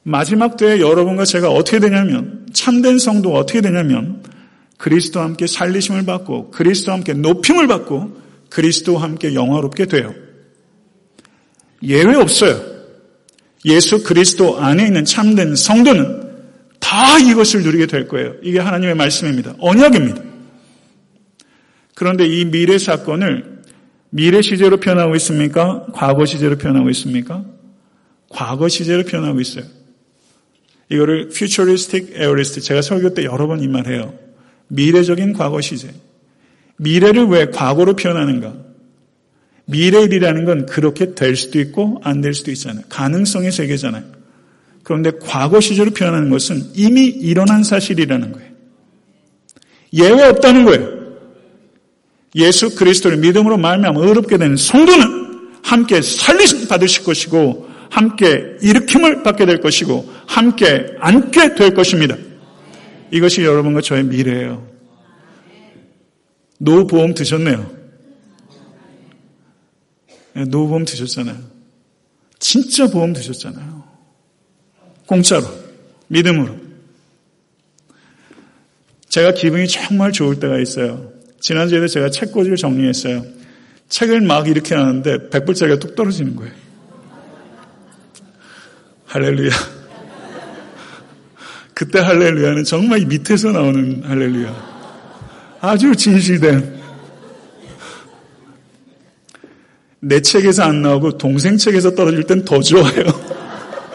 마지막 0.09 0.57
때에 0.57 0.79
여러분과 0.79 1.25
제가 1.25 1.51
어떻게 1.51 1.81
되냐면 1.81 2.47
참된 2.53 2.97
성도가 2.97 3.41
어떻게 3.41 3.61
되냐면 3.61 4.23
그리스도와 4.79 5.25
함께 5.25 5.49
살리심을 5.49 6.05
받고 6.05 6.53
그리스도와 6.53 6.99
함께 6.99 7.13
높임을 7.13 7.67
받고 7.67 8.17
그리스도와 8.49 9.03
함께 9.03 9.35
영화롭게 9.35 9.87
돼요. 9.87 10.15
예외 11.83 12.15
없어요. 12.15 12.61
예수 13.65 14.05
그리스도 14.05 14.61
안에 14.61 14.87
있는 14.87 15.05
참된 15.05 15.57
성도는 15.57 16.37
다 16.79 17.19
이것을 17.19 17.65
누리게 17.65 17.87
될 17.87 18.07
거예요. 18.07 18.35
이게 18.45 18.61
하나님의 18.61 18.95
말씀입니다. 18.95 19.57
언약입니다. 19.59 20.23
그런데 21.97 22.29
이 22.29 22.45
미래 22.45 22.79
사건을 22.79 23.63
미래 24.11 24.41
시제로 24.41 24.77
표현하고 24.77 25.17
있습니까? 25.17 25.85
과거 25.93 26.27
시제로 26.27 26.57
표현하고 26.57 26.91
있습니까? 26.91 27.45
과거 28.29 28.69
시제로 28.69 29.03
표현하고 29.03 29.41
있어요. 29.41 29.65
이거를 30.89 31.31
futuristic 31.33 32.15
aorist 32.15 32.61
제가 32.61 32.83
설교 32.83 33.15
때 33.15 33.25
여러 33.25 33.47
번 33.47 33.61
이 33.61 33.69
말해요. 33.69 34.15
미래적인 34.69 35.33
과거 35.33 35.61
시제. 35.61 35.91
미래를 36.79 37.27
왜 37.27 37.47
과거로 37.51 37.97
표현하는가? 37.97 38.55
미래일이라는 39.67 40.45
건 40.45 40.67
그렇게 40.67 41.15
될 41.15 41.37
수도 41.37 41.59
있고 41.61 42.01
안 42.05 42.21
될 42.21 42.35
수도 42.35 42.51
있잖아요. 42.53 42.85
가능성의 42.89 43.51
세계잖아요. 43.51 44.05
그런데 44.85 45.11
과거 45.21 45.61
시제로 45.61 45.91
표현하는 45.91 46.31
것은 46.31 46.63
이미 46.75 47.07
일어난 47.07 47.65
사실이라는 47.65 48.33
거예요. 48.33 48.49
예외 49.93 50.23
없다는 50.25 50.65
거예요. 50.65 50.97
예수 52.37 52.77
그리스도를 52.77 53.17
믿음으로 53.19 53.57
말미암아 53.57 53.99
의롭게 54.01 54.37
되는 54.39 54.57
성도는 54.57 55.27
함께 55.65 56.03
살리심 56.03 56.69
받으실 56.69 57.03
것이고 57.03 57.69
함께 57.97 58.59
일으킴을 58.61 59.23
받게 59.23 59.47
될 59.47 59.63
것이고 59.63 60.07
함께 60.27 60.95
앉게 61.01 61.55
될 61.55 61.73
것입니다. 61.73 62.15
이것이 63.11 63.43
여러분과 63.43 63.81
저의 63.81 64.05
미래예요. 64.05 64.69
노보험 66.59 67.15
드셨네요. 67.15 67.71
네, 70.35 70.45
노보험 70.45 70.85
드셨잖아요. 70.85 71.39
진짜 72.39 72.87
보험 72.87 73.15
드셨잖아요. 73.15 73.83
공짜로, 75.07 75.47
믿음으로. 76.09 76.55
제가 79.09 79.33
기분이 79.33 79.69
정말 79.69 80.13
좋을 80.13 80.39
때가 80.39 80.59
있어요. 80.59 81.13
지난주에도 81.41 81.89
제가 81.89 82.11
책꽂이를 82.11 82.59
정리했어요. 82.59 83.25
책을 83.89 84.21
막 84.21 84.49
이렇게 84.49 84.75
하는데 84.75 85.31
백불짜리가 85.31 85.79
뚝 85.79 85.95
떨어지는 85.95 86.37
거예요. 86.37 86.66
할렐루야. 89.17 89.51
그때 91.73 92.01
할렐루야는 92.01 92.65
정말 92.65 93.01
밑에서 93.07 93.51
나오는 93.51 94.03
할렐루야. 94.05 95.57
아주 95.63 95.97
진실된. 95.97 96.77
내 100.01 100.21
책에서 100.21 100.65
안 100.65 100.83
나오고 100.83 101.17
동생 101.17 101.57
책에서 101.57 101.95
떨어질 101.95 102.25
땐 102.25 102.45
더 102.45 102.61
좋아요. 102.61 103.05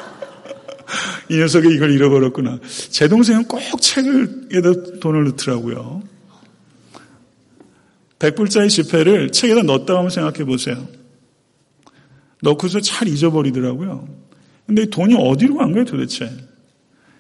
이 1.30 1.38
녀석이 1.38 1.72
이걸 1.72 1.92
잃어버렸구나. 1.92 2.58
제 2.90 3.08
동생은 3.08 3.44
꼭 3.46 3.62
책에다 3.80 5.00
돈을 5.00 5.26
넣더라고요. 5.26 6.02
백불짜리 8.18 8.70
지폐를 8.70 9.32
책에다 9.32 9.62
넣었다고 9.62 10.00
한번 10.00 10.10
생각해 10.10 10.46
보세요. 10.46 10.88
넣고서 12.42 12.80
잘 12.80 13.08
잊어버리더라고요. 13.08 14.21
근데 14.72 14.86
돈이 14.86 15.16
어디로 15.16 15.58
간 15.58 15.74
거예요 15.74 15.84
도대체? 15.84 16.32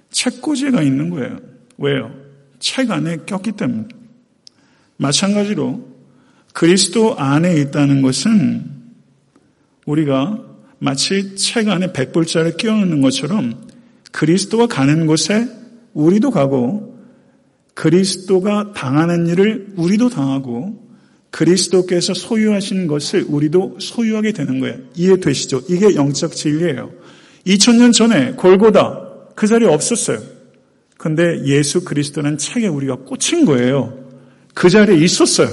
책꽂이가 0.09 0.81
있는 0.83 1.09
거예요. 1.09 1.37
왜요? 1.77 2.15
책 2.59 2.89
안에 2.91 3.17
꼈기 3.25 3.51
때문에. 3.53 3.89
마찬가지로 4.95 5.85
그리스도 6.53 7.17
안에 7.17 7.59
있다는 7.59 8.01
것은 8.01 8.63
우리가 9.85 10.41
마치 10.79 11.35
책 11.35 11.67
안에 11.67 11.91
백불자를 11.91 12.55
끼워넣는 12.55 13.01
것처럼 13.01 13.67
그리스도가 14.13 14.67
가는 14.67 15.05
곳에 15.05 15.45
우리도 15.93 16.31
가고 16.31 17.03
그리스도가 17.73 18.71
당하는 18.71 19.27
일을 19.27 19.73
우리도 19.75 20.07
당하고 20.07 20.89
그리스도께서 21.31 22.13
소유하신 22.13 22.87
것을 22.87 23.25
우리도 23.27 23.77
소유하게 23.81 24.31
되는 24.31 24.61
거예요. 24.61 24.77
이해되시죠? 24.95 25.63
이게 25.67 25.95
영적 25.95 26.33
진리예요. 26.33 27.00
2000년 27.45 27.93
전에 27.93 28.33
골고다 28.33 29.01
그 29.35 29.47
자리에 29.47 29.67
없었어요. 29.67 30.19
근데 30.97 31.43
예수 31.45 31.83
그리스도는 31.83 32.37
책에 32.37 32.67
우리가 32.67 32.97
꽂힌 32.97 33.45
거예요. 33.45 33.97
그 34.53 34.69
자리에 34.69 34.97
있었어요. 35.03 35.49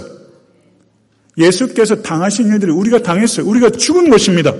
예수께서 1.38 2.02
당하신 2.02 2.48
일들을 2.48 2.74
우리가 2.74 3.02
당했어요. 3.02 3.46
우리가 3.46 3.70
죽은 3.70 4.10
것입니다. 4.10 4.54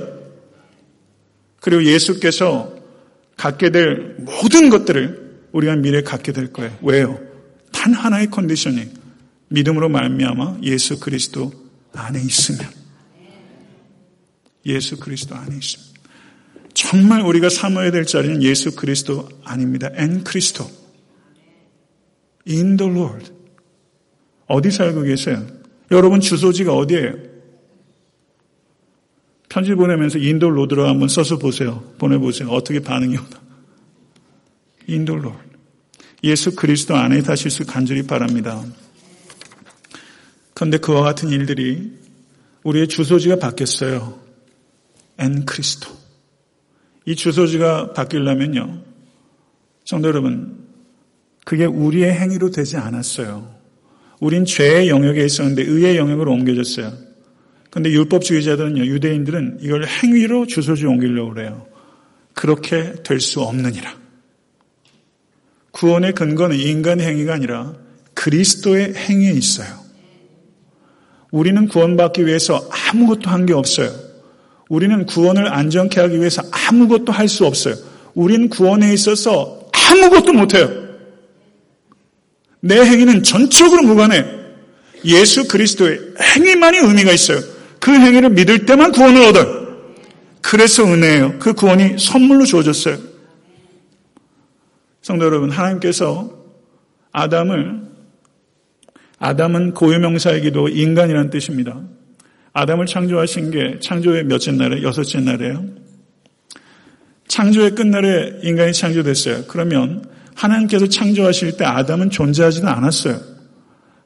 그리고 1.61 1.85
예수께서 1.85 2.73
갖게 3.37 3.71
될 3.71 4.17
모든 4.21 4.71
것들을 4.71 5.49
우리가 5.53 5.77
미래에 5.77 6.03
갖게 6.03 6.33
될 6.33 6.53
거예요. 6.53 6.77
왜요? 6.83 7.19
단 7.73 7.93
하나의 7.93 8.29
컨디션이 8.31 8.89
믿음으로 9.49 9.89
말미암아 9.89 10.59
예수 10.63 11.01
그리스도 11.01 11.53
안에 11.93 12.21
있으면 12.21 12.61
예수 14.67 14.97
그리스도 14.99 15.35
안에 15.35 15.57
있으면 15.57 15.88
정말 16.79 17.23
우리가 17.23 17.49
삼아야 17.49 17.91
될 17.91 18.07
자리는 18.07 18.41
예수 18.45 18.77
그리스도 18.77 19.29
아닙니다. 19.43 19.91
엔 19.97 20.23
크리스토. 20.23 20.65
In 22.49 22.77
the 22.77 22.93
Lord. 22.93 23.33
어디 24.47 24.71
살고 24.71 25.03
계세요? 25.03 25.45
여러분 25.91 26.21
주소지가 26.21 26.73
어디예요? 26.73 27.15
편지 29.49 29.75
보내면서 29.75 30.21
In 30.21 30.32
the 30.32 30.49
Lord로 30.51 30.87
한번 30.87 31.09
써서 31.09 31.37
보세요. 31.37 31.83
보내보세요. 31.99 32.49
어떻게 32.51 32.79
반응이 32.79 33.17
오나. 33.17 33.43
In 34.87 34.99
the 34.99 35.17
Lord. 35.17 35.37
예수 36.23 36.55
그리스도 36.55 36.95
안에 36.95 37.23
사실 37.23 37.51
수 37.51 37.67
간절히 37.67 38.07
바랍니다. 38.07 38.65
그런데 40.55 40.79
그와 40.79 41.03
같은 41.03 41.31
일들이 41.31 41.99
우리의 42.63 42.87
주소지가 42.87 43.41
바뀌었어요. 43.41 44.21
ἐν 45.19 45.45
Χριστῷ. 45.45 46.08
이 47.09 47.17
주소지가 47.17 47.95
바뀌려면요. 47.95 48.83
성도 49.87 50.09
여러분, 50.09 50.59
그게 51.47 51.65
우리의 51.65 52.13
행위로 52.13 52.51
되지 52.51 52.77
않았어요. 52.77 53.49
우린 54.21 54.45
죄의 54.45 54.91
영역에 54.91 55.25
있었는데 55.25 55.63
의의 55.63 55.97
영역으로 55.97 56.31
옮겨졌어요. 56.33 56.93
근데 57.71 57.91
율법주의자들은요, 57.93 58.85
유대인들은 58.85 59.61
이걸 59.63 59.87
행위로 59.87 60.47
주소지 60.49 60.85
옮기려고 60.85 61.33
그래요. 61.33 61.67
그렇게 62.35 63.03
될 63.03 63.21
수 63.21 63.41
없느니라. 63.41 63.97
구원의 65.71 66.13
근거는 66.13 66.59
인간의 66.59 67.07
행위가 67.07 67.33
아니라 67.33 67.75
그리스도의 68.13 68.93
행위에 68.95 69.31
있어요. 69.33 69.69
우리는 71.31 71.69
구원받기 71.69 72.27
위해서 72.27 72.69
아무것도 72.71 73.31
한 73.31 73.47
게 73.47 73.55
없어요. 73.55 74.08
우리는 74.69 75.07
구원을 75.07 75.53
안정케 75.53 76.01
하기 76.01 76.19
위해서 76.19 76.43
아무것도 76.51 77.13
할 77.13 77.29
수 77.29 77.47
없어요. 77.47 77.75
우리는 78.15 78.49
구원에 78.49 78.93
있어서 78.93 79.69
아무것도 79.73 80.33
못해요. 80.33 80.71
내 82.61 82.81
행위는 82.81 83.23
전적으로 83.23 83.83
무관해. 83.83 84.25
예수 85.05 85.47
그리스도의 85.47 86.01
행위만이 86.21 86.79
의미가 86.79 87.13
있어요. 87.13 87.39
그 87.79 87.93
행위를 87.93 88.31
믿을 88.31 88.67
때만 88.67 88.93
구원을 88.93 89.23
얻어요. 89.23 89.69
그래서 90.41 90.85
은혜예요. 90.85 91.39
그 91.39 91.53
구원이 91.53 91.99
선물로 91.99 92.45
주어졌어요. 92.45 92.99
성도 95.03 95.25
여러분, 95.25 95.51
하나님께서 95.51 96.31
아담을 97.13 97.89
아담은 99.21 99.75
고유명사이기도 99.75 100.69
인간이라는 100.69 101.31
뜻입니다. 101.31 101.81
아담을 102.53 102.87
창조하신 102.87 103.51
게 103.51 103.79
창조의 103.81 104.25
몇째 104.25 104.53
날에 104.53 104.83
여섯째 104.83 105.21
날이에요. 105.21 105.65
창조의 107.29 107.73
끝날에 107.75 108.41
인간이 108.43 108.73
창조됐어요. 108.73 109.45
그러면 109.49 110.05
하나님께서 110.35 110.89
창조하실 110.89 111.57
때 111.57 111.65
아담은 111.65 112.11
존재하지도 112.11 112.69
않았어요. 112.69 113.21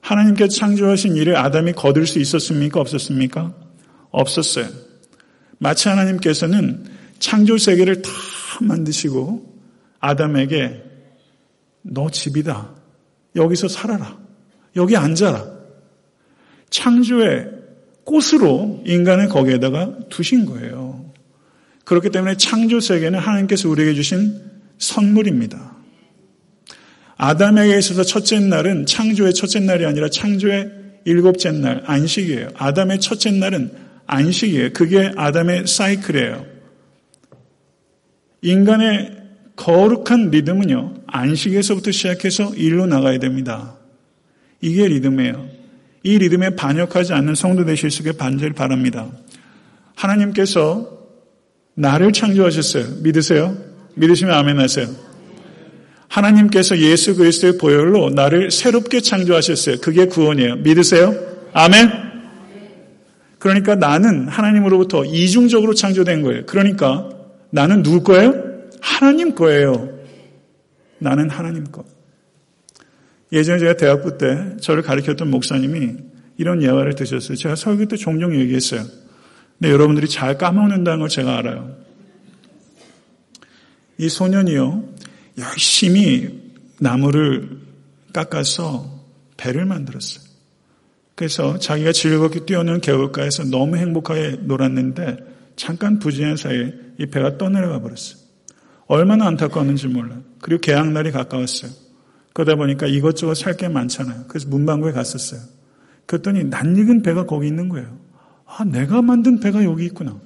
하나님께서 0.00 0.56
창조하신 0.56 1.16
일을 1.16 1.36
아담이 1.36 1.72
거둘 1.72 2.06
수 2.06 2.18
있었습니까? 2.18 2.80
없었습니까? 2.80 3.54
없었어요. 4.10 4.66
마치 5.58 5.88
하나님께서는 5.88 6.84
창조 7.20 7.56
세계를 7.56 8.02
다 8.02 8.10
만드시고 8.60 9.52
아담에게 10.00 10.82
너 11.82 12.10
집이다. 12.10 12.70
여기서 13.36 13.68
살아라. 13.68 14.18
여기 14.74 14.96
앉아라. 14.96 15.46
창조의 16.70 17.61
꽃으로 18.04 18.82
인간을 18.86 19.28
거기에다가 19.28 19.96
두신 20.08 20.46
거예요. 20.46 21.12
그렇기 21.84 22.10
때문에 22.10 22.36
창조 22.36 22.80
세계는 22.80 23.18
하나님께서 23.18 23.68
우리에게 23.68 23.94
주신 23.94 24.40
선물입니다. 24.78 25.76
아담에게 27.16 27.78
있어서 27.78 28.02
첫째 28.02 28.40
날은 28.40 28.86
창조의 28.86 29.34
첫째 29.34 29.60
날이 29.60 29.86
아니라 29.86 30.08
창조의 30.08 30.70
일곱째 31.04 31.52
날, 31.52 31.82
안식이에요. 31.86 32.48
아담의 32.54 33.00
첫째 33.00 33.30
날은 33.30 33.72
안식이에요. 34.06 34.72
그게 34.72 35.12
아담의 35.16 35.66
사이클이에요. 35.66 36.46
인간의 38.42 39.22
거룩한 39.56 40.30
리듬은요, 40.30 40.94
안식에서부터 41.06 41.92
시작해서 41.92 42.54
일로 42.54 42.86
나가야 42.86 43.18
됩니다. 43.18 43.76
이게 44.60 44.88
리듬이에요. 44.88 45.61
이 46.02 46.18
리듬에 46.18 46.56
반역하지 46.56 47.12
않는 47.12 47.34
성도 47.34 47.64
되실 47.64 47.90
수 47.90 48.02
있게 48.02 48.12
반절 48.12 48.52
바랍니다. 48.52 49.08
하나님께서 49.94 50.98
나를 51.74 52.12
창조하셨어요. 52.12 53.02
믿으세요? 53.02 53.56
믿으시면 53.94 54.34
아멘 54.34 54.58
하세요. 54.58 54.88
하나님께서 56.08 56.78
예수 56.78 57.16
그리스도의 57.16 57.56
보혈로 57.56 58.10
나를 58.10 58.50
새롭게 58.50 59.00
창조하셨어요. 59.00 59.78
그게 59.80 60.06
구원이에요. 60.06 60.56
믿으세요? 60.56 61.14
아멘? 61.52 61.90
그러니까 63.38 63.74
나는 63.74 64.28
하나님으로부터 64.28 65.04
이중적으로 65.04 65.74
창조된 65.74 66.22
거예요. 66.22 66.46
그러니까 66.46 67.08
나는 67.50 67.82
누구 67.82 68.02
거예요? 68.02 68.34
하나님 68.80 69.34
거예요. 69.34 69.88
나는 70.98 71.30
하나님 71.30 71.64
거. 71.64 71.84
예전에 73.32 73.58
제가 73.58 73.76
대학부 73.76 74.18
때 74.18 74.56
저를 74.60 74.82
가르쳤던 74.82 75.30
목사님이 75.30 75.96
이런 76.36 76.62
예화를 76.62 76.94
드셨어요. 76.94 77.36
제가 77.36 77.56
설교 77.56 77.86
때 77.86 77.96
종종 77.96 78.34
얘기했어요. 78.38 78.84
근데 79.58 79.72
여러분들이 79.72 80.08
잘 80.08 80.36
까먹는다는 80.36 81.00
걸 81.00 81.08
제가 81.08 81.38
알아요. 81.38 81.76
이 83.98 84.08
소년이요, 84.08 84.84
열심히 85.38 86.42
나무를 86.80 87.60
깎아서 88.12 89.00
배를 89.36 89.64
만들었어요. 89.64 90.24
그래서 91.14 91.58
자기가 91.58 91.92
즐겁게 91.92 92.44
뛰어노는 92.44 92.80
개울가에서 92.80 93.44
너무 93.44 93.76
행복하게 93.76 94.38
놀았는데 94.40 95.18
잠깐 95.56 95.98
부진한 95.98 96.36
사이에 96.36 96.74
이 96.98 97.06
배가 97.06 97.38
떠내려가 97.38 97.80
버렸어요. 97.80 98.20
얼마나 98.86 99.26
안타까웠는지 99.26 99.86
몰라요. 99.88 100.22
그리고 100.40 100.60
개항날이 100.60 101.12
가까웠어요. 101.12 101.70
그러다 102.32 102.56
보니까 102.56 102.86
이것저것 102.86 103.34
살 103.34 103.56
게 103.56 103.68
많잖아요. 103.68 104.24
그래서 104.28 104.48
문방구에 104.48 104.92
갔었어요. 104.92 105.40
그랬더니 106.06 106.44
낯익은 106.44 107.02
배가 107.02 107.26
거기 107.26 107.46
있는 107.46 107.68
거예요. 107.68 107.98
아, 108.46 108.64
내가 108.64 109.02
만든 109.02 109.40
배가 109.40 109.64
여기 109.64 109.84
있구나. 109.86 110.18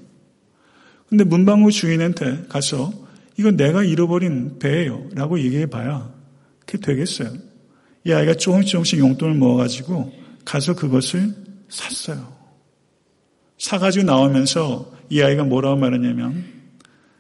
근데 1.09 1.25
문방구 1.25 1.71
주인한테 1.71 2.45
가서 2.49 2.93
이거 3.37 3.51
내가 3.51 3.85
잃어버린 3.85 4.59
배예요. 4.59 5.09
라고 5.15 5.39
얘기해 5.39 5.67
봐야 5.67 6.13
그게 6.61 6.79
되겠어요. 6.79 7.33
이 8.05 8.13
아이가 8.13 8.35
조금씩 8.35 8.71
조금씩 8.71 8.99
용돈을 8.99 9.35
모아가지고 9.35 10.13
가서 10.45 10.75
그것을 10.75 11.35
샀어요. 11.69 12.33
사가지고 13.59 14.07
나오면서 14.07 14.93
이 15.11 15.23
아이가 15.23 15.45
뭐라고 15.45 15.77
말했냐면 15.77 16.45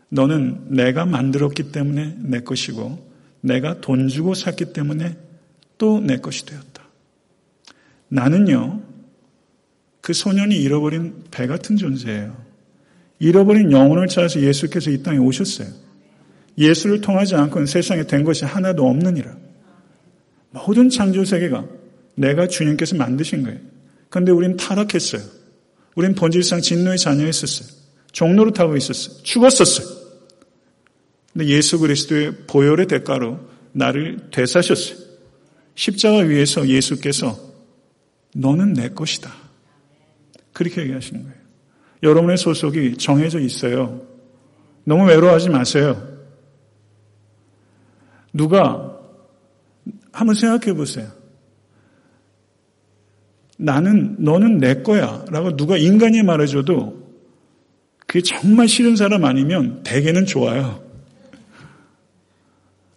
너는 0.08 0.74
내가 0.74 1.04
만들었기 1.04 1.72
때문에 1.72 2.16
내 2.18 2.40
것이고 2.40 3.15
내가 3.40 3.80
돈 3.80 4.08
주고 4.08 4.34
샀기 4.34 4.72
때문에 4.72 5.16
또 5.78 6.00
내 6.00 6.18
것이 6.18 6.46
되었다. 6.46 6.84
나는요, 8.08 8.82
그 10.00 10.12
소년이 10.12 10.56
잃어버린 10.56 11.24
배 11.30 11.46
같은 11.46 11.76
존재예요. 11.76 12.36
잃어버린 13.18 13.72
영혼을 13.72 14.08
찾아서 14.08 14.40
예수께서 14.40 14.90
이 14.90 15.02
땅에 15.02 15.18
오셨어요. 15.18 15.68
예수를 16.58 17.00
통하지 17.00 17.34
않고는 17.34 17.66
세상에 17.66 18.06
된 18.06 18.24
것이 18.24 18.44
하나도 18.44 18.86
없느니라. 18.88 19.36
모든 20.50 20.88
창조 20.88 21.24
세계가 21.24 21.66
내가 22.14 22.46
주님께서 22.46 22.96
만드신 22.96 23.42
거예요. 23.42 23.58
그런데 24.08 24.32
우린 24.32 24.56
타락했어요. 24.56 25.22
우린 25.96 26.14
본질상 26.14 26.60
진노의 26.60 26.98
자녀였었어요. 26.98 27.68
종로를 28.12 28.52
타고 28.52 28.76
있었어요. 28.76 29.22
죽었었어요. 29.22 29.95
근데 31.36 31.48
예수 31.48 31.78
그리스도의 31.78 32.32
보혈의 32.46 32.86
대가로 32.86 33.38
나를 33.72 34.30
되사셨어요. 34.30 34.96
십자가 35.74 36.20
위에서 36.20 36.66
예수께서 36.66 37.38
너는 38.34 38.72
내 38.72 38.88
것이다. 38.88 39.30
그렇게 40.54 40.80
얘기하시는 40.80 41.22
거예요. 41.22 41.36
여러분의 42.02 42.38
소속이 42.38 42.96
정해져 42.96 43.38
있어요. 43.38 44.00
너무 44.84 45.04
외로워하지 45.04 45.50
마세요. 45.50 46.08
누가 48.32 48.98
한번 50.12 50.34
생각해 50.36 50.72
보세요. 50.72 51.06
나는 53.58 54.16
너는 54.20 54.56
내 54.56 54.80
거야 54.80 55.22
라고 55.28 55.54
누가 55.54 55.76
인간이 55.76 56.22
말해줘도 56.22 57.06
그게 58.06 58.22
정말 58.22 58.68
싫은 58.68 58.96
사람 58.96 59.26
아니면 59.26 59.82
대개는 59.82 60.24
좋아요. 60.24 60.85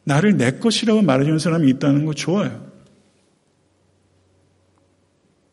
나를 0.09 0.37
내 0.37 0.53
것이라고 0.53 1.03
말해주는 1.03 1.37
사람이 1.37 1.69
있다는 1.69 2.05
거 2.05 2.15
좋아요. 2.15 2.67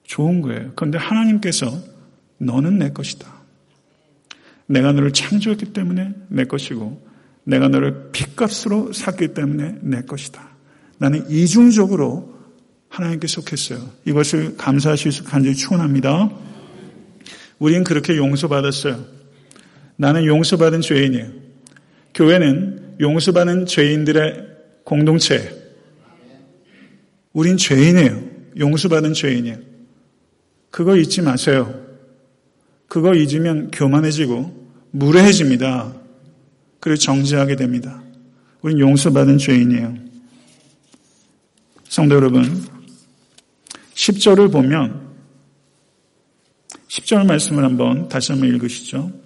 좋은 0.04 0.40
거예요. 0.40 0.72
그런데 0.74 0.96
하나님께서 0.96 1.70
너는 2.38 2.78
내 2.78 2.90
것이다. 2.90 3.30
내가 4.64 4.92
너를 4.92 5.12
창조했기 5.12 5.74
때문에 5.74 6.14
내 6.28 6.44
것이고 6.44 7.06
내가 7.44 7.68
너를 7.68 8.08
핏값으로 8.12 8.94
샀기 8.94 9.34
때문에 9.34 9.76
내 9.82 10.00
것이다. 10.00 10.48
나는 10.96 11.30
이중적으로 11.30 12.34
하나님께 12.88 13.26
속했어요. 13.26 13.78
이것을 14.06 14.56
감사하실 14.56 15.12
수 15.12 15.24
간절히 15.24 15.54
축원합니다. 15.54 16.30
우리는 17.58 17.84
그렇게 17.84 18.16
용서받았어요. 18.16 19.04
나는 19.96 20.24
용서받은 20.24 20.80
죄인이에요. 20.80 21.30
교회는 22.14 22.96
용서받은 23.00 23.66
죄인들의 23.66 24.45
공동체예요. 24.86 25.50
우린 27.32 27.56
죄인이에요. 27.56 28.22
용서받은 28.56 29.12
죄인이에요. 29.14 29.58
그거 30.70 30.96
잊지 30.96 31.22
마세요. 31.22 31.74
그거 32.86 33.14
잊으면 33.14 33.70
교만해지고 33.72 34.68
무례해집니다. 34.92 35.92
그리고 36.78 36.96
정지하게 36.98 37.56
됩니다. 37.56 38.00
우린 38.62 38.78
용서받은 38.78 39.38
죄인이에요. 39.38 39.96
성도 41.88 42.14
여러분, 42.14 42.64
10절을 43.94 44.52
보면 44.52 45.14
10절 46.88 47.26
말씀을 47.26 47.64
한번 47.64 48.08
다시 48.08 48.32
한번 48.32 48.48
읽으시죠. 48.50 49.25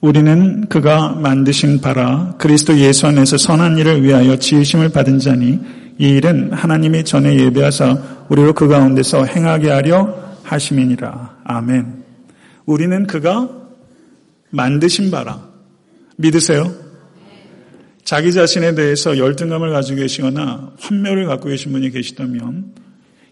우리는 0.00 0.68
그가 0.68 1.14
만드신 1.14 1.80
바라 1.80 2.34
그리스도 2.38 2.78
예수 2.78 3.06
안에서 3.08 3.36
선한 3.36 3.78
일을 3.78 4.02
위하여 4.02 4.36
지으심을 4.36 4.90
받은 4.90 5.18
자니 5.18 5.58
이 5.98 6.08
일은 6.08 6.52
하나님이 6.52 7.04
전에 7.04 7.36
예배하사 7.36 8.26
우리로 8.28 8.52
그 8.52 8.68
가운데서 8.68 9.24
행하게 9.24 9.70
하려 9.70 10.36
하심이니라. 10.44 11.38
아멘. 11.42 12.04
우리는 12.64 13.06
그가 13.06 13.48
만드신 14.50 15.10
바라. 15.10 15.42
믿으세요? 16.16 16.72
자기 18.04 18.32
자신에 18.32 18.74
대해서 18.74 19.18
열등감을 19.18 19.72
가지고 19.72 20.00
계시거나 20.00 20.72
환멸을 20.78 21.26
갖고 21.26 21.48
계신 21.48 21.72
분이 21.72 21.90
계시다면 21.90 22.72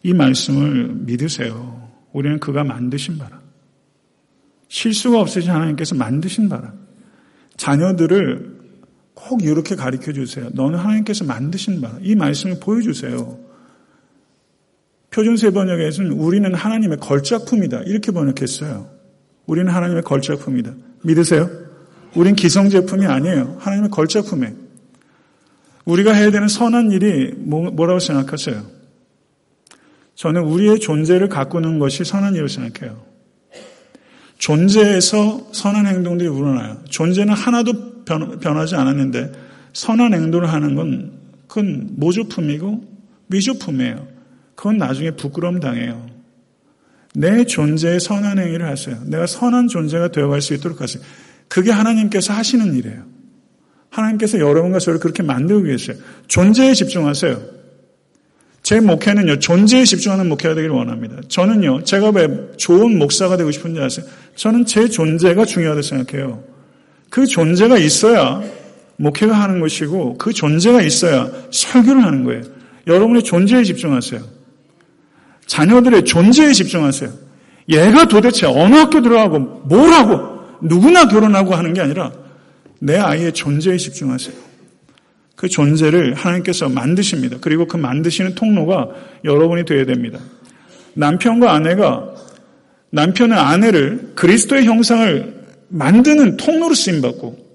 이 0.03 0.13
말씀을 0.13 0.89
믿으세요. 1.07 1.89
우리는 2.13 2.41
그가 2.41 2.65
만드신 2.65 3.19
바라. 3.19 3.46
실수가 4.69 5.21
없으신 5.21 5.51
하나님께서 5.51 5.95
만드신 5.95 6.49
바라. 6.49 6.73
자녀들을 7.57 8.57
꼭 9.15 9.43
이렇게 9.43 9.75
가르쳐 9.75 10.13
주세요. 10.13 10.49
너는 10.53 10.79
하나님께서 10.79 11.25
만드신 11.25 11.81
바라. 11.81 11.99
이 12.03 12.15
말씀을 12.15 12.59
보여주세요. 12.61 13.39
표준세 15.11 15.51
번역에서는 15.51 16.13
우리는 16.13 16.53
하나님의 16.55 16.99
걸작품이다. 16.99 17.83
이렇게 17.83 18.13
번역했어요. 18.13 18.91
우리는 19.47 19.73
하나님의 19.73 20.03
걸작품이다. 20.03 20.75
믿으세요? 21.03 21.49
우린 22.15 22.35
기성제품이 22.35 23.07
아니에요. 23.07 23.57
하나님의 23.61 23.91
걸작품이에요. 23.91 24.55
우리가 25.85 26.13
해야 26.13 26.31
되는 26.31 26.49
선한 26.49 26.91
일이 26.91 27.33
뭐, 27.37 27.71
뭐라고 27.71 28.01
생각하세요? 28.01 28.67
저는 30.17 30.43
우리의 30.43 30.81
존재를 30.81 31.29
가꾸는 31.29 31.79
것이 31.79 32.05
선한 32.05 32.33
일이라고 32.33 32.49
생각해요. 32.49 33.16
존재에서 34.39 35.49
선한 35.53 35.87
행동들이 35.87 36.29
우러나요. 36.29 36.79
존재는 36.89 37.35
하나도 37.35 38.05
변하지 38.05 38.77
않았는데 38.77 39.33
선한 39.73 40.15
행동을 40.15 40.53
하는 40.53 40.75
건 40.75 41.13
그건 41.49 41.91
모조품이고 41.97 42.85
미조품이에요. 43.29 44.07
그건 44.55 44.79
나중에 44.79 45.13
부끄러움 45.13 45.61
당해요. 45.61 46.07
내 47.15 47.45
존재의 47.45 47.99
선한 47.99 48.39
행위를 48.39 48.67
하세요. 48.67 48.99
내가 49.07 49.27
선한 49.27 49.69
존재가 49.69 50.09
되어갈 50.09 50.43
수 50.43 50.55
있도록 50.55 50.81
하세요. 50.81 51.03
그게 51.49 51.71
하나님께서 51.71 52.33
하시는 52.33 52.75
일이에요. 52.75 53.05
하나님께서 53.91 54.39
여러분과 54.39 54.79
저를 54.79 55.01
그렇게 55.01 55.23
만들고 55.23 55.63
계세요. 55.65 55.97
존재에 56.29 56.75
집중하세요. 56.75 57.56
제 58.67 58.81
목회는요, 58.81 59.39
존재에 59.39 59.85
집중하는 59.85 60.29
목회가 60.29 60.57
되기를 60.57 60.75
원합니다. 60.75 61.19
저는요, 61.29 61.85
제가 61.85 62.11
왜 62.11 62.27
좋은 62.57 62.99
목사가 62.99 63.37
되고 63.37 63.49
싶은지 63.53 63.81
아세요? 63.81 64.05
저는 64.35 64.67
제 64.67 64.89
존재가 64.89 65.45
중요하다고 65.45 65.83
생각해요. 65.83 66.43
그 67.09 67.27
존재가 67.27 67.79
있어야 67.79 68.43
목회가 68.97 69.41
하는 69.41 69.61
것이고, 69.61 70.19
그 70.19 70.33
존재가 70.33 70.83
있어야 70.83 71.31
설교를 71.53 72.03
하는 72.03 72.25
거예요. 72.25 72.43
여러분의 72.89 73.23
존재에 73.23 73.63
집중하세요. 73.63 74.21
자녀들의 75.47 76.05
존재에 76.05 76.53
집중하세요. 76.53 77.13
얘가 77.69 78.09
도대체 78.09 78.47
어느 78.47 78.75
학교 78.75 79.01
들어가고 79.01 79.39
뭘 79.39 79.91
하고 79.91 80.41
누구나 80.61 81.07
결혼하고 81.07 81.55
하는 81.55 81.73
게 81.73 81.83
아니라 81.83 82.11
내 82.81 82.97
아이의 82.97 83.33
존재에 83.33 83.77
집중하세요. 83.77 84.46
그 85.47 85.49
존재를 85.49 86.15
하나님께서 86.15 86.69
만드십니다. 86.69 87.39
그리고 87.41 87.67
그 87.67 87.77
만드시는 87.77 88.35
통로가 88.35 88.89
여러분이 89.25 89.65
되어야 89.65 89.87
됩니다. 89.87 90.19
남편과 90.95 91.53
아내가 91.53 92.15
남편은 92.91 93.37
아내를 93.37 94.13
그리스도의 94.17 94.65
형상을 94.65 95.47
만드는 95.69 96.37
통로로 96.37 96.75
쓰임받고 96.75 97.47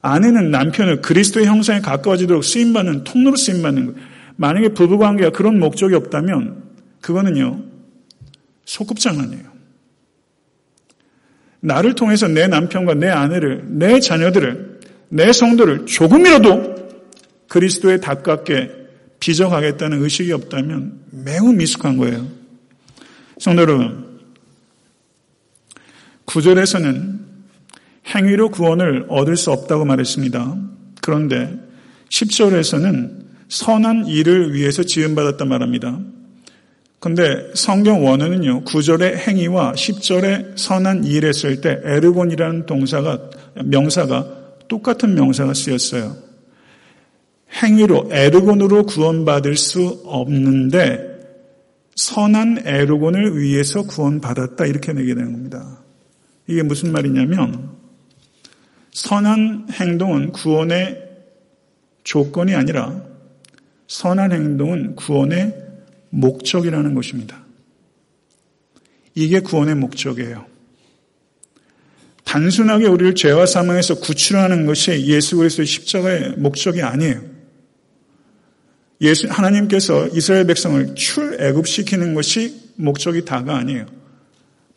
아내는 0.00 0.50
남편을 0.50 1.02
그리스도의 1.02 1.46
형상에 1.46 1.80
가까워지도록 1.80 2.44
쓰임받는 2.44 3.04
통로로 3.04 3.36
쓰임받는 3.36 3.86
거예요. 3.86 4.00
만약에 4.36 4.68
부부관계가 4.68 5.30
그런 5.30 5.58
목적이 5.58 5.96
없다면 5.96 6.62
그거는요 7.00 7.62
소꿉장난이에요. 8.64 9.52
나를 11.60 11.94
통해서 11.94 12.26
내 12.28 12.46
남편과 12.48 12.94
내 12.94 13.08
아내를, 13.08 13.64
내 13.66 14.00
자녀들을, 14.00 14.80
내 15.10 15.32
성도를 15.32 15.86
조금이라도 15.86 16.81
그리스도에 17.52 17.98
가깝게 17.98 18.70
빚어가겠다는 19.20 20.02
의식이 20.02 20.32
없다면 20.32 21.00
매우 21.10 21.52
미숙한 21.52 21.98
거예요. 21.98 22.26
성도 23.38 23.60
여러분, 23.60 24.20
구절에서는 26.24 27.20
행위로 28.06 28.48
구원을 28.48 29.04
얻을 29.10 29.36
수 29.36 29.52
없다고 29.52 29.84
말했습니다. 29.84 30.56
그런데 31.02 31.54
10절에서는 32.08 33.22
선한 33.50 34.06
일을 34.06 34.54
위해서 34.54 34.82
지음받았다 34.82 35.44
말합니다. 35.44 36.00
근데 37.00 37.50
성경 37.52 38.06
원어는요, 38.06 38.64
9절의 38.64 39.28
행위와 39.28 39.72
10절의 39.72 40.56
선한 40.56 41.04
일 41.04 41.26
했을 41.26 41.60
때 41.60 41.80
에르곤이라는 41.84 42.64
동사가, 42.64 43.28
명사가 43.62 44.26
똑같은 44.68 45.14
명사가 45.14 45.52
쓰였어요. 45.52 46.31
행위로, 47.62 48.08
에르곤으로 48.10 48.86
구원받을 48.86 49.56
수 49.56 50.02
없는데 50.04 51.12
선한 51.96 52.62
에르곤을 52.64 53.38
위해서 53.38 53.82
구원받았다. 53.82 54.66
이렇게 54.66 54.92
내게 54.92 55.14
되는 55.14 55.32
겁니다. 55.32 55.82
이게 56.46 56.62
무슨 56.62 56.92
말이냐면 56.92 57.70
선한 58.92 59.68
행동은 59.72 60.32
구원의 60.32 61.02
조건이 62.04 62.54
아니라 62.54 63.02
선한 63.86 64.32
행동은 64.32 64.96
구원의 64.96 65.54
목적이라는 66.10 66.94
것입니다. 66.94 67.42
이게 69.14 69.40
구원의 69.40 69.76
목적이에요. 69.76 70.46
단순하게 72.24 72.86
우리를 72.86 73.14
죄와 73.14 73.44
사망에서 73.46 73.96
구출하는 73.96 74.64
것이 74.64 75.06
예수 75.06 75.36
그리스도의 75.36 75.66
십자가의 75.66 76.34
목적이 76.38 76.82
아니에요. 76.82 77.31
예수 79.02 79.26
하나님께서 79.28 80.08
이스라엘 80.08 80.46
백성을 80.46 80.94
출애굽시키는 80.94 82.14
것이 82.14 82.72
목적이 82.76 83.24
다가 83.24 83.56
아니에요. 83.56 83.86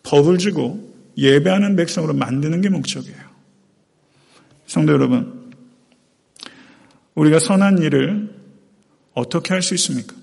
법을 0.04 0.40
주고 0.40 0.94
예배하는 1.18 1.76
백성으로 1.76 2.14
만드는 2.14 2.62
게 2.62 2.70
목적이에요. 2.70 3.18
성도 4.66 4.94
여러분, 4.94 5.52
우리가 7.14 7.40
선한 7.40 7.78
일을 7.84 8.36
어떻게 9.14 9.54
할 9.54 9.62
수 9.62 9.76
있습니까? 9.76 10.16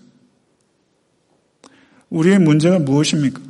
우리의 2.10 2.38
문제가 2.40 2.78
무엇입니까? 2.78 3.40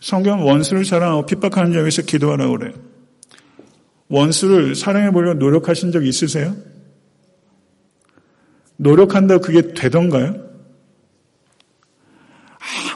성경 0.00 0.44
원수를 0.46 0.84
사랑하고 0.84 1.24
핍박하는 1.26 1.72
자에서 1.72 2.02
기도하라고 2.02 2.58
그래요. 2.58 2.74
원수를 4.08 4.74
사랑해 4.74 5.10
보려고 5.10 5.38
노력하신 5.38 5.92
적 5.92 6.04
있으세요? 6.04 6.54
노력한다고 8.78 9.40
그게 9.42 9.74
되던가요? 9.74 10.48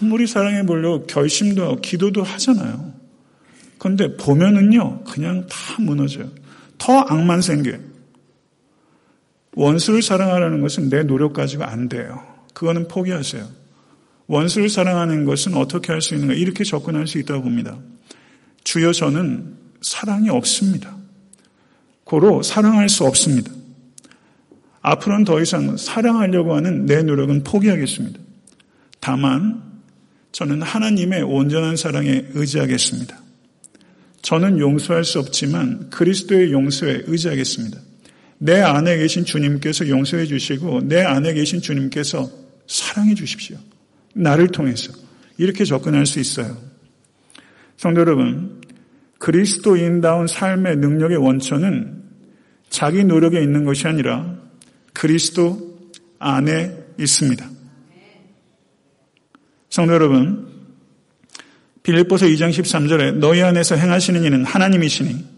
아무리 0.01 0.27
사랑해 0.27 0.65
보려고 0.65 1.07
결심도 1.07 1.63
하고 1.63 1.81
기도도 1.81 2.23
하잖아요. 2.23 2.93
그런데 3.79 4.17
보면은요, 4.17 5.05
그냥 5.05 5.47
다 5.49 5.57
무너져요. 5.81 6.31
더 6.79 6.99
악만 7.01 7.43
생겨요. 7.43 7.79
원수를 9.55 10.03
사랑하라는 10.03 10.61
것은 10.61 10.89
내 10.89 11.03
노력 11.03 11.33
가지고 11.33 11.65
안 11.65 11.89
돼요. 11.89 12.23
그거는 12.55 12.89
포기하세요. 12.89 13.47
원수를 14.27 14.69
사랑하는 14.69 15.25
것은 15.25 15.55
어떻게 15.55 15.93
할 15.93 16.01
수 16.01 16.15
있는가? 16.15 16.35
이렇게 16.35 16.65
접근할 16.65 17.07
수 17.07 17.19
있다고 17.19 17.43
봅니다. 17.43 17.79
주여 18.65 18.93
저는 18.93 19.57
사랑이 19.83 20.31
없습니다. 20.31 20.97
고로 22.05 22.43
사랑할 22.43 22.89
수 22.89 23.05
없습니다. 23.05 23.51
앞으로는 24.83 25.25
더 25.25 25.41
이상 25.41 25.77
사랑하려고 25.77 26.55
하는 26.55 26.87
내 26.87 27.03
노력은 27.03 27.45
포기하겠습니다. 27.45 28.19
다만 29.01 29.63
저는 30.33 30.63
하나님의 30.63 31.23
온전한 31.23 31.77
사랑에 31.77 32.25
의지하겠습니다. 32.35 33.21
저는 34.23 34.59
용서할 34.59 35.05
수 35.05 35.19
없지만 35.19 35.91
그리스도의 35.91 36.53
용서에 36.53 37.03
의지하겠습니다. 37.07 37.79
내 38.39 38.61
안에 38.61 38.97
계신 38.97 39.25
주님께서 39.25 39.89
용서해 39.89 40.27
주시고 40.27 40.89
내 40.89 41.01
안에 41.01 41.35
계신 41.35 41.61
주님께서 41.61 42.31
사랑해 42.67 43.15
주십시오. 43.15 43.57
나를 44.15 44.49
통해서 44.49 44.93
이렇게 45.39 45.65
접근할 45.65 46.07
수 46.07 46.19
있어요. 46.19 46.57
성도 47.77 48.01
여러분, 48.01 48.61
그리스도인다운 49.19 50.27
삶의 50.27 50.77
능력의 50.77 51.17
원천은 51.19 52.03
자기 52.69 53.05
노력에 53.05 53.41
있는 53.41 53.65
것이 53.65 53.87
아니라 53.87 54.42
그리스도 54.93 55.79
안에 56.19 56.77
있습니다. 56.99 57.51
성도 59.71 59.95
여러분, 59.95 60.53
빌립보서 61.83 62.27
2장 62.27 62.51
13절에 62.51 63.15
너희 63.15 63.43
안에서 63.43 63.75
행하시는 63.75 64.23
이는 64.25 64.45
하나님이시니 64.45 65.33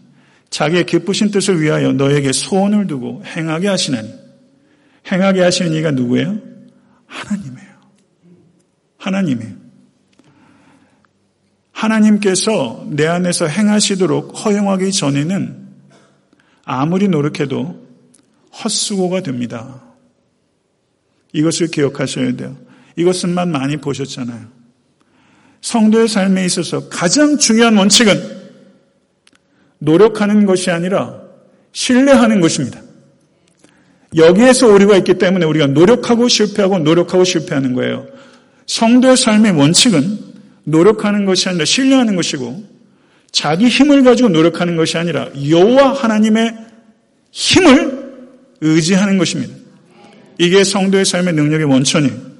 자기의 0.49 0.85
기쁘신 0.85 1.31
뜻을 1.31 1.61
위하여 1.61 1.91
너에게 1.91 2.31
소원을 2.31 2.87
두고 2.87 3.23
행하게 3.25 3.67
하시나니 3.67 4.13
행하게 5.11 5.41
하시는 5.41 5.73
이가 5.73 5.91
누구예요? 5.91 6.39
하나님이에요. 7.07 7.69
하나님이에요. 8.97 9.53
하나님께서 11.71 12.85
내 12.89 13.05
안에서 13.05 13.47
행하시도록 13.47 14.45
허용하기 14.45 14.91
전에는 14.91 15.67
아무리 16.63 17.07
노력해도 17.07 17.84
헛수고가 18.63 19.21
됩니다. 19.21 19.81
이것을 21.33 21.67
기억하셔야 21.67 22.35
돼요. 22.35 22.57
이것은만 22.95 23.51
많이 23.51 23.77
보셨잖아요. 23.77 24.47
성도의 25.61 26.07
삶에 26.07 26.45
있어서 26.45 26.87
가장 26.89 27.37
중요한 27.37 27.75
원칙은 27.75 28.35
노력하는 29.79 30.45
것이 30.45 30.71
아니라 30.71 31.21
신뢰하는 31.73 32.39
것입니다. 32.39 32.81
여기에서 34.15 34.67
오류가 34.67 34.95
있기 34.97 35.15
때문에 35.15 35.45
우리가 35.45 35.67
노력하고 35.67 36.27
실패하고 36.27 36.79
노력하고 36.79 37.23
실패하는 37.23 37.73
거예요. 37.73 38.07
성도의 38.67 39.17
삶의 39.17 39.51
원칙은 39.53 40.19
노력하는 40.63 41.25
것이 41.25 41.49
아니라 41.49 41.65
신뢰하는 41.65 42.15
것이고 42.15 42.63
자기 43.31 43.67
힘을 43.67 44.03
가지고 44.03 44.29
노력하는 44.29 44.77
것이 44.77 44.97
아니라 44.97 45.29
여호와 45.49 45.93
하나님의 45.93 46.55
힘을 47.31 48.04
의지하는 48.65 49.17
것입니다. 49.17 49.53
이게 50.37 50.63
성도의 50.63 51.05
삶의 51.05 51.33
능력의 51.33 51.65
원천이에요. 51.65 52.35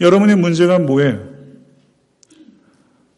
여러분의 0.00 0.36
문제가 0.36 0.78
뭐예요? 0.78 1.28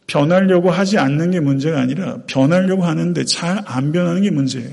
변하려고 0.07 0.71
하지 0.71 0.99
않는 0.99 1.31
게 1.31 1.41
문제가 1.41 1.81
아니라 1.81 2.19
변하려고 2.27 2.85
하는데 2.85 3.25
잘 3.25 3.63
안 3.67 3.93
변하는 3.93 4.23
게 4.23 4.31
문제예요. 4.31 4.71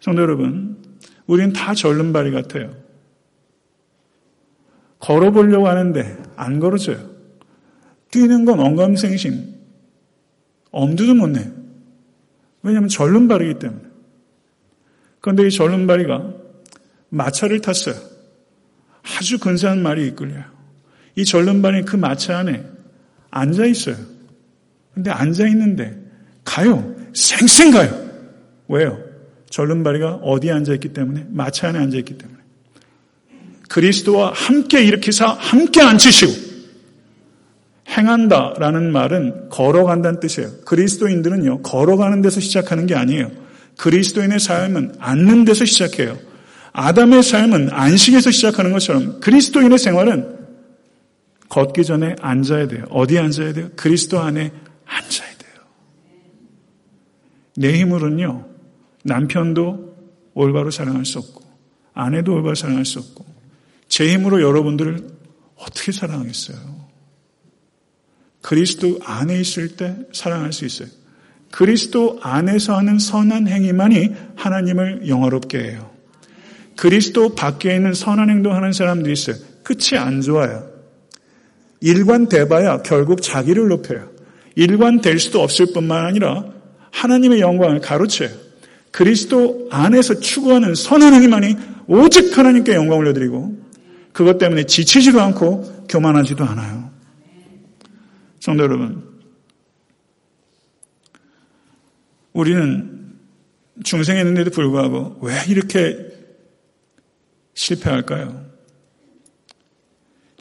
성도 0.00 0.22
여러분, 0.22 0.76
우리는 1.26 1.52
다 1.52 1.74
절름발이 1.74 2.32
같아요. 2.32 2.74
걸어보려고 4.98 5.68
하는데 5.68 6.16
안 6.34 6.58
걸어져요. 6.58 7.08
뛰는 8.10 8.44
건 8.44 8.58
언감생심. 8.58 9.54
엄두도 10.70 11.14
못 11.14 11.28
내요. 11.28 11.52
왜냐하면 12.62 12.88
절름발이기 12.88 13.58
때문에. 13.58 13.87
그런데 15.20 15.46
이 15.46 15.50
절름발이가 15.50 16.34
마차를 17.10 17.60
탔어요. 17.60 17.96
아주 19.02 19.38
근사한 19.38 19.82
말이 19.82 20.06
이끌려요. 20.08 20.44
이 21.16 21.24
절름발이 21.24 21.82
그 21.82 21.96
마차 21.96 22.38
안에 22.38 22.64
앉아 23.30 23.66
있어요. 23.66 23.96
근데 24.94 25.10
앉아 25.10 25.46
있는데 25.48 25.96
가요. 26.44 26.94
생생 27.14 27.70
가요. 27.70 28.08
왜요? 28.68 28.98
절름발이가 29.50 30.16
어디에 30.16 30.52
앉아 30.52 30.74
있기 30.74 30.92
때문에 30.92 31.26
마차 31.30 31.68
안에 31.68 31.78
앉아 31.78 31.96
있기 31.98 32.18
때문에 32.18 32.38
그리스도와 33.68 34.32
함께 34.34 34.84
일으키사 34.84 35.26
함께 35.26 35.80
앉히시고 35.80 36.48
행한다라는 37.88 38.92
말은 38.92 39.48
걸어간다는 39.48 40.20
뜻이에요. 40.20 40.50
그리스도인들은요 40.66 41.62
걸어가는 41.62 42.20
데서 42.22 42.40
시작하는 42.40 42.86
게 42.86 42.94
아니에요. 42.94 43.47
그리스도인의 43.78 44.40
삶은 44.40 44.96
앉는 44.98 45.44
데서 45.44 45.64
시작해요. 45.64 46.18
아담의 46.72 47.22
삶은 47.22 47.70
안식에서 47.72 48.30
시작하는 48.30 48.72
것처럼 48.72 49.20
그리스도인의 49.20 49.78
생활은 49.78 50.36
걷기 51.48 51.84
전에 51.84 52.14
앉아야 52.20 52.68
돼요. 52.68 52.84
어디에 52.90 53.20
앉아야 53.20 53.52
돼요? 53.54 53.70
그리스도 53.74 54.20
안에 54.20 54.52
앉아야 54.84 55.28
돼요. 55.38 55.64
내 57.56 57.78
힘으로는요, 57.78 58.46
남편도 59.04 59.96
올바로 60.34 60.70
사랑할 60.70 61.06
수 61.06 61.18
없고, 61.18 61.42
아내도 61.94 62.34
올바로 62.34 62.54
사랑할 62.54 62.84
수 62.84 62.98
없고, 62.98 63.24
제 63.88 64.12
힘으로 64.12 64.42
여러분들을 64.42 65.08
어떻게 65.56 65.90
사랑하겠어요? 65.90 66.88
그리스도 68.42 68.98
안에 69.02 69.40
있을 69.40 69.76
때 69.76 69.96
사랑할 70.12 70.52
수 70.52 70.64
있어요. 70.66 70.88
그리스도 71.50 72.18
안에서 72.22 72.76
하는 72.76 72.98
선한 72.98 73.48
행위만이 73.48 74.10
하나님을 74.36 75.08
영화롭게 75.08 75.58
해요. 75.58 75.90
그리스도 76.76 77.34
밖에 77.34 77.74
있는 77.74 77.94
선한 77.94 78.30
행동하는 78.30 78.72
사람들이 78.72 79.12
있어요. 79.12 79.36
끝이 79.64 79.98
안 79.98 80.20
좋아요. 80.20 80.68
일관돼봐야 81.80 82.82
결국 82.82 83.22
자기를 83.22 83.68
높여요. 83.68 84.10
일관될 84.54 85.18
수도 85.18 85.42
없을 85.42 85.66
뿐만 85.72 86.04
아니라 86.04 86.44
하나님의 86.90 87.40
영광을 87.40 87.80
가로채요. 87.80 88.30
그리스도 88.90 89.68
안에서 89.70 90.20
추구하는 90.20 90.74
선한 90.74 91.14
행위만이 91.14 91.56
오직 91.86 92.36
하나님께 92.36 92.74
영광을 92.74 93.04
올려드리고 93.04 93.56
그것 94.12 94.38
때문에 94.38 94.64
지치지도 94.64 95.20
않고 95.20 95.86
교만하지도 95.88 96.44
않아요. 96.44 96.90
성도 98.40 98.64
여러분, 98.64 99.07
우리는 102.38 103.16
중생했는데도 103.82 104.50
불구하고 104.50 105.18
왜 105.22 105.34
이렇게 105.48 106.06
실패할까요? 107.54 108.46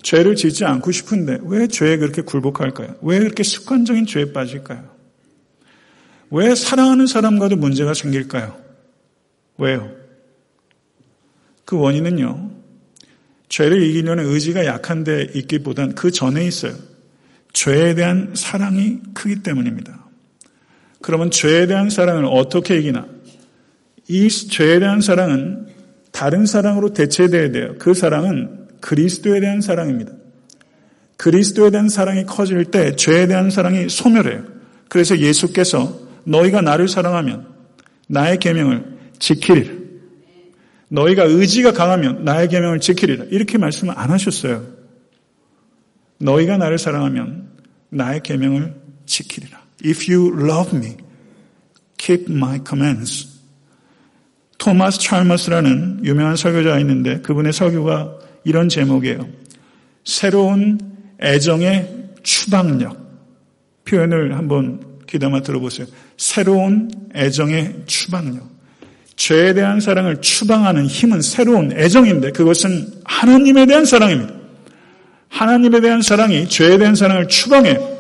죄를 0.04 0.36
짓지 0.36 0.64
않고 0.64 0.92
싶은데 0.92 1.40
왜 1.42 1.68
죄에 1.68 1.98
그렇게 1.98 2.22
굴복할까요? 2.22 2.98
왜 3.02 3.18
그렇게 3.18 3.42
습관적인 3.42 4.06
죄에 4.06 4.32
빠질까요? 4.32 4.96
왜 6.30 6.54
사랑하는 6.54 7.08
사람과도 7.08 7.56
문제가 7.56 7.96
생길까요? 7.96 8.56
왜요? 9.58 9.92
그 11.66 11.80
원인은요, 11.80 12.52
죄를 13.50 13.82
이기려는 13.82 14.28
의지가 14.28 14.68
약한데 14.68 15.32
있기보단 15.34 15.96
그 15.96 16.12
전에 16.12 16.46
있어요. 16.46 16.76
죄에 17.54 17.96
대한 17.96 18.34
사랑이 18.36 19.00
크기 19.16 19.42
때문입니다. 19.42 20.07
그러면 21.02 21.32
죄에 21.32 21.68
대한 21.68 21.90
사랑을 21.90 22.26
어떻게 22.26 22.78
이기나? 22.78 23.08
이 24.08 24.30
죄에 24.30 24.80
대한 24.80 25.02
사랑은 25.02 25.68
다른 26.12 26.46
사랑으로 26.46 26.94
대체돼야 26.94 27.52
돼요. 27.52 27.76
그 27.78 27.94
사랑은 27.94 28.68
그리스도에 28.80 29.40
대한 29.40 29.62
사랑입니다. 29.62 30.14
그리스도에 31.18 31.72
대한 31.72 31.90
사랑이 31.90 32.26
커질 32.26 32.66
때 32.66 32.96
죄에 32.96 33.28
대한 33.28 33.50
사랑이 33.50 33.90
소멸해요. 33.90 34.44
그래서 34.88 35.18
예수께서 35.18 36.00
너희가 36.24 36.62
나를 36.62 36.88
사랑하면 36.88 37.48
나의 38.08 38.40
계명을 38.40 38.98
지키리라. 39.20 39.74
너희가 40.90 41.24
의지가 41.24 41.74
강하면 41.74 42.24
나의 42.24 42.48
계명을 42.48 42.80
지키리라. 42.80 43.26
이렇게 43.30 43.58
말씀을 43.58 43.94
안 43.98 44.12
하셨어요. 44.12 44.64
너희가 46.20 46.58
나를 46.58 46.78
사랑하면 46.78 47.50
나의 47.90 48.22
계명을 48.24 48.74
지키리라. 49.06 49.67
If 49.84 50.12
you 50.12 50.34
love 50.36 50.76
me, 50.76 50.98
keep 51.98 52.32
my 52.32 52.60
commands. 52.68 53.38
토마스 54.58 55.00
찰머스라는 55.00 56.02
유명한 56.04 56.36
설교자가 56.36 56.80
있는데 56.80 57.22
그분의 57.22 57.54
설교가 57.54 58.18
이런 58.44 58.70
제목이에요. 58.70 59.28
새로운 60.04 60.80
애정의 61.22 61.88
추방력. 62.24 62.98
표현을 63.86 64.38
한번 64.38 64.82
귀담아 65.08 65.42
들어보세요. 65.42 65.88
새로운 66.18 66.90
애정의 67.16 67.84
추방력. 67.86 68.58
죄에 69.16 69.54
대한 69.54 69.80
사랑을 69.80 70.22
추방하는 70.22 70.86
힘은 70.86 71.22
새로운 71.22 71.72
애정인데 71.72 72.32
그것은 72.32 73.02
하나님에 73.04 73.66
대한 73.66 73.86
사랑입니다. 73.86 74.34
하나님에 75.30 75.82
대한 75.82 76.02
사랑이 76.02 76.48
죄에 76.48 76.78
대한 76.78 76.96
사랑을 76.96 77.28
추방해 77.28 77.97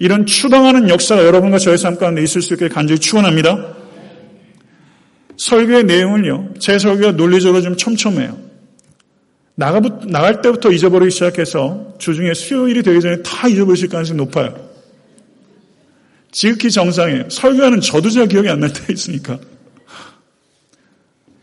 이런 0.00 0.24
추방하는 0.24 0.88
역사가 0.88 1.24
여러분과 1.24 1.58
저의 1.58 1.76
삶 1.76 1.96
가운데 1.96 2.22
있을 2.22 2.40
수 2.40 2.54
있게 2.54 2.68
간절히 2.68 2.98
축원합니다. 2.98 3.76
설교의 5.36 5.84
내용을요. 5.84 6.54
제 6.58 6.78
설교가 6.78 7.12
논리적으로 7.12 7.62
좀 7.62 7.76
촘촘해요. 7.76 8.36
나가, 9.54 9.80
나갈 10.06 10.40
때부터 10.40 10.72
잊어버리기 10.72 11.10
시작해서 11.10 11.94
주중에 11.98 12.32
수요일이 12.32 12.82
되기 12.82 13.00
전에 13.00 13.22
다 13.22 13.46
잊어버리실 13.46 13.90
가능성이 13.90 14.16
높아요. 14.16 14.70
지극히 16.32 16.70
정상이에요. 16.70 17.28
설교하는 17.28 17.82
저도 17.82 18.08
잘 18.08 18.26
기억이 18.26 18.48
안 18.48 18.60
날때 18.60 18.90
있으니까. 18.90 19.38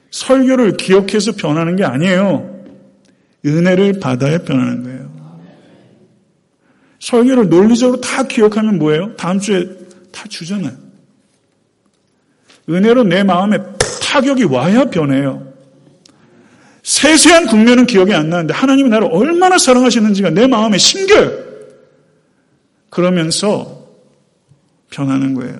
설교를 0.09 0.77
기억해서 0.77 1.33
변하는 1.33 1.75
게 1.75 1.83
아니에요. 1.83 2.63
은혜를 3.45 3.99
받아야 3.99 4.39
변하는 4.39 4.83
거예요. 4.83 5.16
설교를 6.99 7.49
논리적으로 7.49 8.01
다 8.01 8.23
기억하면 8.23 8.77
뭐예요? 8.79 9.15
다음 9.15 9.39
주에 9.39 9.67
다 10.11 10.25
주잖아요. 10.27 10.75
은혜로 12.69 13.03
내 13.03 13.23
마음에 13.23 13.57
타격이 14.01 14.45
와야 14.45 14.85
변해요. 14.85 15.53
세세한 16.83 17.47
국면은 17.47 17.85
기억이 17.85 18.13
안 18.13 18.29
나는데 18.29 18.53
하나님이 18.53 18.89
나를 18.89 19.09
얼마나 19.11 19.57
사랑하시는지가 19.57 20.31
내 20.31 20.47
마음에 20.47 20.77
심겨요. 20.77 21.47
그러면서 22.89 23.87
변하는 24.89 25.33
거예요. 25.33 25.59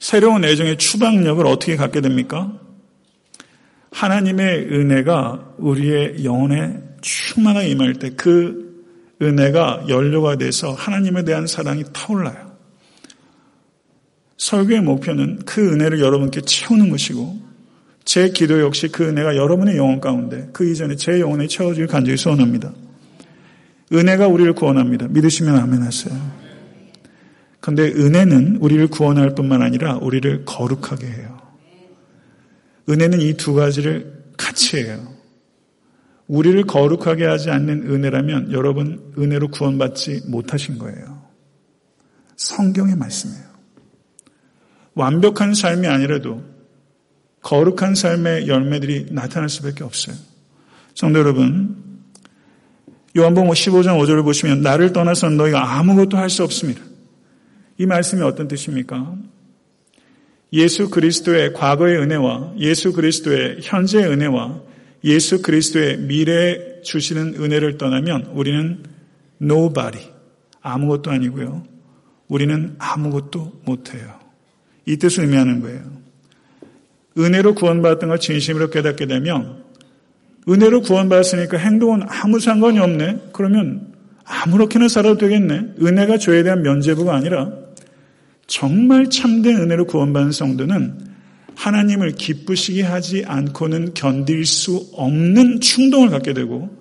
새로운 0.00 0.44
애정의 0.44 0.78
추방력을 0.78 1.46
어떻게 1.46 1.76
갖게 1.76 2.00
됩니까? 2.00 2.52
하나님의 3.92 4.68
은혜가 4.72 5.54
우리의 5.58 6.24
영혼에 6.24 6.78
충만하게 7.02 7.68
임할 7.68 7.94
때 7.94 8.10
그 8.10 8.71
은혜가 9.20 9.86
연료가 9.88 10.36
돼서 10.36 10.72
하나님에 10.72 11.24
대한 11.24 11.46
사랑이 11.46 11.84
타올라요. 11.92 12.52
설교의 14.38 14.80
목표는 14.80 15.40
그 15.46 15.72
은혜를 15.72 16.00
여러분께 16.00 16.40
채우는 16.40 16.90
것이고 16.90 17.40
제 18.04 18.30
기도 18.30 18.60
역시 18.60 18.88
그 18.88 19.04
은혜가 19.08 19.36
여러분의 19.36 19.76
영혼 19.76 20.00
가운데 20.00 20.48
그 20.52 20.68
이전에 20.68 20.96
제 20.96 21.20
영혼에 21.20 21.46
채워질 21.46 21.86
간절히 21.86 22.16
소원합니다. 22.16 22.72
은혜가 23.92 24.26
우리를 24.26 24.52
구원합니다. 24.54 25.06
믿으시면 25.08 25.56
아멘 25.56 25.82
하세요. 25.82 26.14
근데 27.60 27.84
은혜는 27.84 28.56
우리를 28.56 28.88
구원할 28.88 29.36
뿐만 29.36 29.62
아니라 29.62 29.96
우리를 29.98 30.44
거룩하게 30.44 31.06
해요. 31.06 31.38
은혜는 32.88 33.20
이 33.20 33.34
두 33.34 33.54
가지를 33.54 34.24
같이 34.36 34.78
해요. 34.78 35.11
우리를 36.32 36.64
거룩하게 36.64 37.26
하지 37.26 37.50
않는 37.50 37.90
은혜라면 37.90 38.52
여러분 38.52 39.12
은혜로 39.18 39.48
구원받지 39.48 40.22
못하신 40.28 40.78
거예요. 40.78 41.22
성경의 42.36 42.96
말씀이에요. 42.96 43.44
완벽한 44.94 45.52
삶이 45.52 45.86
아니라도 45.86 46.42
거룩한 47.42 47.94
삶의 47.94 48.48
열매들이 48.48 49.08
나타날 49.10 49.50
수밖에 49.50 49.84
없어요. 49.84 50.16
성도 50.94 51.18
여러분, 51.18 51.76
요한복음 53.14 53.50
15장 53.50 54.00
5절을 54.00 54.24
보시면 54.24 54.62
나를 54.62 54.94
떠나서는 54.94 55.36
너희가 55.36 55.76
아무것도 55.76 56.16
할 56.16 56.30
수 56.30 56.44
없습니다. 56.44 56.80
이 57.76 57.84
말씀이 57.84 58.22
어떤 58.22 58.48
뜻입니까? 58.48 59.16
예수 60.54 60.88
그리스도의 60.88 61.52
과거의 61.52 61.98
은혜와 61.98 62.54
예수 62.56 62.94
그리스도의 62.94 63.58
현재의 63.60 64.06
은혜와 64.06 64.71
예수 65.04 65.42
그리스도의 65.42 65.98
미래에 65.98 66.82
주시는 66.82 67.34
은혜를 67.34 67.78
떠나면 67.78 68.30
우리는 68.34 68.82
nobody, 69.40 70.06
아무것도 70.60 71.10
아니고요. 71.10 71.64
우리는 72.28 72.76
아무것도 72.78 73.62
못해요. 73.64 74.18
이 74.86 74.96
뜻을 74.96 75.24
의미하는 75.24 75.60
거예요. 75.60 75.82
은혜로 77.18 77.54
구원받았던 77.54 78.08
걸 78.08 78.18
진심으로 78.18 78.70
깨닫게 78.70 79.06
되면 79.06 79.62
은혜로 80.48 80.82
구원받았으니까 80.82 81.58
행동은 81.58 82.02
아무 82.08 82.40
상관이 82.40 82.78
없네. 82.78 83.30
그러면 83.32 83.92
아무렇게나 84.24 84.88
살아도 84.88 85.18
되겠네. 85.18 85.74
은혜가 85.82 86.18
죄에 86.18 86.42
대한 86.42 86.62
면죄부가 86.62 87.14
아니라 87.14 87.52
정말 88.46 89.10
참된 89.10 89.56
은혜로 89.56 89.86
구원받은 89.86 90.32
성도는 90.32 91.11
하나님을 91.56 92.12
기쁘시게 92.12 92.82
하지 92.82 93.24
않고는 93.26 93.94
견딜 93.94 94.44
수 94.44 94.90
없는 94.94 95.60
충동을 95.60 96.10
갖게 96.10 96.32
되고 96.32 96.76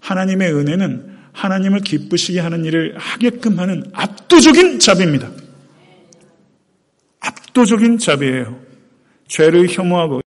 하나님의 0.00 0.54
은혜는 0.54 1.16
하나님을 1.32 1.80
기쁘시게 1.80 2.40
하는 2.40 2.64
일을 2.64 2.96
하게끔 2.96 3.58
하는 3.58 3.84
압도적인 3.92 4.78
자비입니다. 4.78 5.30
압도적인 7.20 7.98
자비예요. 7.98 8.58
죄를 9.28 9.68
혐오하고 9.68 10.20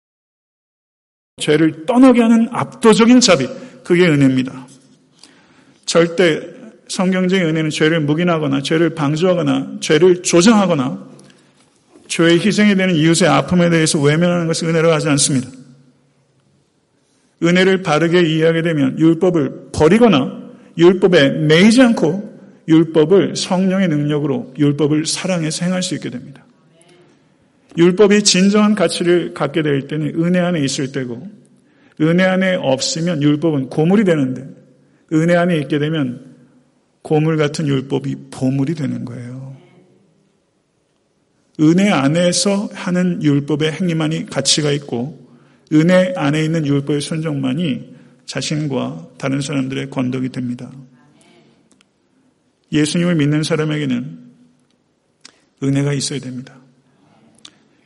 죄를 1.40 1.86
떠나게 1.86 2.20
하는 2.20 2.48
압도적인 2.50 3.20
자비. 3.20 3.48
그게 3.84 4.06
은혜입니다. 4.06 4.66
절대 5.86 6.40
성경적인 6.88 7.46
은혜는 7.46 7.70
죄를 7.70 8.00
묵인하거나 8.00 8.62
죄를 8.62 8.94
방조하거나 8.94 9.78
죄를 9.80 10.22
조정하거나 10.22 11.08
죄의 12.08 12.40
희생이 12.40 12.74
되는 12.74 12.94
이웃의 12.94 13.28
아픔에 13.28 13.70
대해서 13.70 14.00
외면하는 14.00 14.46
것을 14.46 14.68
은혜로 14.68 14.90
하지 14.90 15.08
않습니다. 15.08 15.48
은혜를 17.42 17.82
바르게 17.82 18.22
이해하게 18.22 18.62
되면 18.62 18.98
율법을 18.98 19.70
버리거나 19.72 20.48
율법에 20.76 21.30
매이지 21.30 21.82
않고 21.82 22.28
율법을 22.66 23.36
성령의 23.36 23.88
능력으로 23.88 24.52
율법을 24.58 25.06
사랑해서 25.06 25.64
행할 25.64 25.82
수 25.82 25.94
있게 25.94 26.10
됩니다. 26.10 26.44
율법이 27.76 28.24
진정한 28.24 28.74
가치를 28.74 29.34
갖게 29.34 29.62
될 29.62 29.86
때는 29.86 30.14
은혜 30.16 30.40
안에 30.40 30.60
있을 30.60 30.92
때고 30.92 31.28
은혜 32.00 32.24
안에 32.24 32.56
없으면 32.56 33.22
율법은 33.22 33.68
고물이 33.68 34.04
되는데 34.04 34.46
은혜 35.12 35.36
안에 35.36 35.56
있게 35.58 35.78
되면 35.78 36.36
고물 37.02 37.36
같은 37.36 37.66
율법이 37.66 38.16
보물이 38.30 38.74
되는 38.74 39.04
거예요. 39.04 39.37
은혜 41.60 41.90
안에서 41.90 42.68
하는 42.72 43.22
율법의 43.22 43.72
행위만이 43.72 44.26
가치가 44.26 44.70
있고 44.72 45.28
은혜 45.72 46.12
안에 46.16 46.44
있는 46.44 46.66
율법의 46.66 47.00
순종만이 47.00 47.94
자신과 48.26 49.08
다른 49.18 49.40
사람들의 49.40 49.90
권덕이 49.90 50.28
됩니다. 50.28 50.70
예수님을 52.72 53.16
믿는 53.16 53.42
사람에게는 53.42 54.18
은혜가 55.62 55.92
있어야 55.94 56.20
됩니다. 56.20 56.56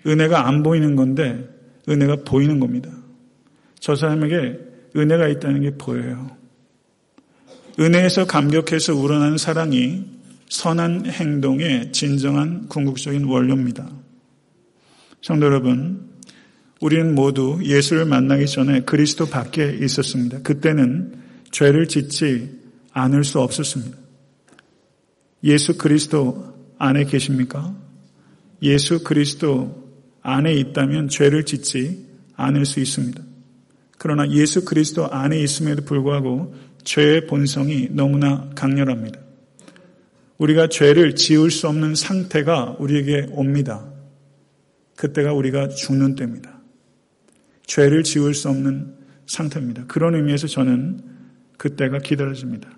은혜가 0.07 0.47
안 0.47 0.63
보이는 0.63 0.97
건데 0.97 1.49
은혜가 1.89 2.25
보이는 2.25 2.61
겁니다. 2.61 2.91
저 3.79 3.97
사람에게 3.97 4.59
은혜가 4.97 5.29
있다는 5.29 5.63
게 5.63 5.71
보여요. 5.77 6.37
은혜에서 7.79 8.27
감격해서 8.27 8.95
우러나는 8.95 9.39
사랑이 9.39 10.05
선한 10.53 11.07
행동의 11.07 11.93
진정한 11.93 12.69
궁극적인 12.69 13.25
원료입니다. 13.25 13.91
성도 15.23 15.47
여러분, 15.47 16.11
우리는 16.79 17.15
모두 17.15 17.59
예수를 17.63 18.05
만나기 18.05 18.47
전에 18.47 18.81
그리스도 18.81 19.25
밖에 19.25 19.79
있었습니다. 19.81 20.43
그때는 20.43 21.15
죄를 21.53 21.89
짓지 21.89 22.51
않을 22.93 23.25
수 23.25 23.41
없었습니다. 23.41 23.97
예수 25.45 25.79
그리스도 25.79 26.55
안에 26.77 27.05
계십니까? 27.05 27.75
예수 28.61 29.03
그리스도 29.03 29.91
안에 30.21 30.53
있다면 30.53 31.09
죄를 31.09 31.47
짓지 31.47 32.07
않을 32.37 32.67
수 32.67 32.79
있습니다. 32.79 33.23
그러나 33.97 34.31
예수 34.31 34.67
그리스도 34.67 35.11
안에 35.11 35.41
있음에도 35.41 35.83
불구하고 35.87 36.55
죄의 36.85 37.27
본성이 37.27 37.89
너무나 37.91 38.51
강렬합니다. 38.55 39.32
우리가 40.43 40.67
죄를 40.67 41.15
지을 41.15 41.53
수 41.53 41.69
없는 41.69 41.95
상태가 41.95 42.77
우리에게 42.81 43.29
옵니다. 43.31 43.89
그때가 44.97 45.33
우리가 45.33 45.69
죽는 45.69 46.17
때입니다. 46.17 46.61
죄를 47.67 48.03
지을 48.03 48.35
수 48.35 48.49
없는 48.49 48.93
상태입니다. 49.27 49.87
그런 49.87 50.17
의미에서 50.17 50.49
저는 50.49 51.01
그때가 51.59 51.99
기다려집니다. 51.99 52.69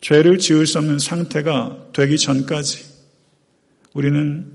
죄를 0.00 0.38
지을 0.38 0.66
수 0.66 0.78
없는 0.78 0.98
상태가 0.98 1.90
되기 1.92 2.18
전까지 2.18 2.84
우리는 3.94 4.52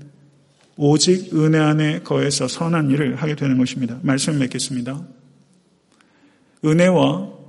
오직 0.76 1.34
은혜 1.34 1.58
안에 1.58 2.00
거해서 2.00 2.48
선한 2.48 2.90
일을 2.90 3.16
하게 3.16 3.34
되는 3.34 3.56
것입니다. 3.56 3.98
말씀 4.02 4.38
맺겠습니다. 4.38 5.02
은혜와 6.66 7.43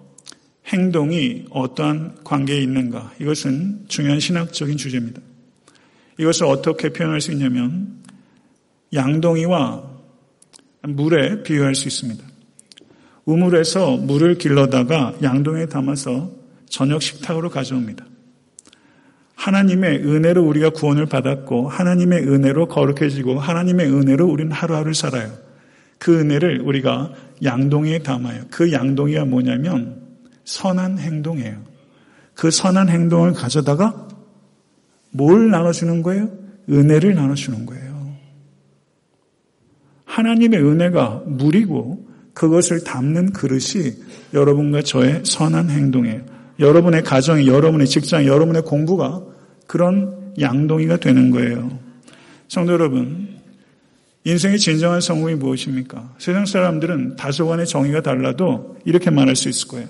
행동이 0.68 1.45
어떠한 1.51 2.24
관계에 2.24 2.59
있는가? 2.61 3.13
이것은 3.20 3.86
중요한 3.88 4.20
신학적인 4.20 4.78
주제입니다. 4.78 5.22
이것을 6.20 6.45
어떻게 6.45 6.89
표현할 6.89 7.22
수 7.22 7.32
있냐면 7.32 7.97
양동이와 8.93 9.84
물에 10.84 11.43
비유할 11.43 11.76
수 11.76 11.88
있습니다. 11.88 12.24
우물에서 13.26 13.97
물을 13.97 14.38
길러다가 14.38 15.16
양동이에 15.22 15.68
담아서 15.68 16.32
저녁 16.70 17.01
식탁으로 17.01 17.49
가져옵니다. 17.49 18.05
하나님의 19.36 19.99
은혜로 19.99 20.43
우리가 20.43 20.70
구원을 20.72 21.05
받았고 21.05 21.70
하나님의 21.70 22.24
은혜로 22.28 22.68
거룩해지고 22.68 23.39
하나님의 23.39 23.91
은혜로 23.91 24.28
우리는 24.28 24.51
하루하루 24.51 24.93
살아요. 24.93 25.32
그 25.99 26.20
은혜를 26.20 26.61
우리가 26.61 27.11
양동이에 27.43 27.99
담아요. 27.99 28.43
그 28.49 28.72
양동이가 28.72 29.26
뭐냐면 29.26 30.04
선한 30.45 30.99
행동이에요. 30.99 31.61
그 32.33 32.51
선한 32.51 32.89
행동을 32.89 33.33
가져다가 33.33 34.07
뭘 35.11 35.49
나눠주는 35.49 36.01
거예요? 36.01 36.29
은혜를 36.69 37.15
나눠주는 37.15 37.65
거예요. 37.65 38.15
하나님의 40.05 40.59
은혜가 40.61 41.23
물이고 41.25 42.07
그것을 42.33 42.83
담는 42.83 43.31
그릇이 43.31 43.93
여러분과 44.33 44.81
저의 44.81 45.21
선한 45.25 45.69
행동이에요. 45.69 46.21
여러분의 46.59 47.03
가정이, 47.03 47.47
여러분의 47.47 47.87
직장, 47.87 48.25
여러분의 48.25 48.63
공부가 48.63 49.23
그런 49.67 50.33
양동이가 50.39 50.97
되는 50.97 51.31
거예요. 51.31 51.79
성도 52.47 52.73
여러분, 52.73 53.35
인생의 54.25 54.59
진정한 54.59 55.01
성공이 55.01 55.35
무엇입니까? 55.35 56.15
세상 56.17 56.45
사람들은 56.45 57.15
다소간의 57.15 57.67
정의가 57.67 58.01
달라도 58.01 58.77
이렇게 58.85 59.09
말할 59.09 59.35
수 59.35 59.49
있을 59.49 59.67
거예요. 59.67 59.87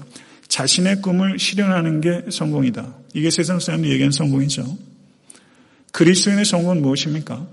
자신의 0.55 1.01
꿈을 1.01 1.37
실현하는 1.37 1.99
게 1.99 2.23
성공이다. 2.29 2.95
이게 3.13 3.29
세상 3.29 3.59
사람들이 3.59 3.91
얘기하는 3.91 4.13
성공이죠. 4.13 4.63
그리스도인의 5.91 6.45
성공은 6.45 6.81
무엇입니까? 6.81 7.45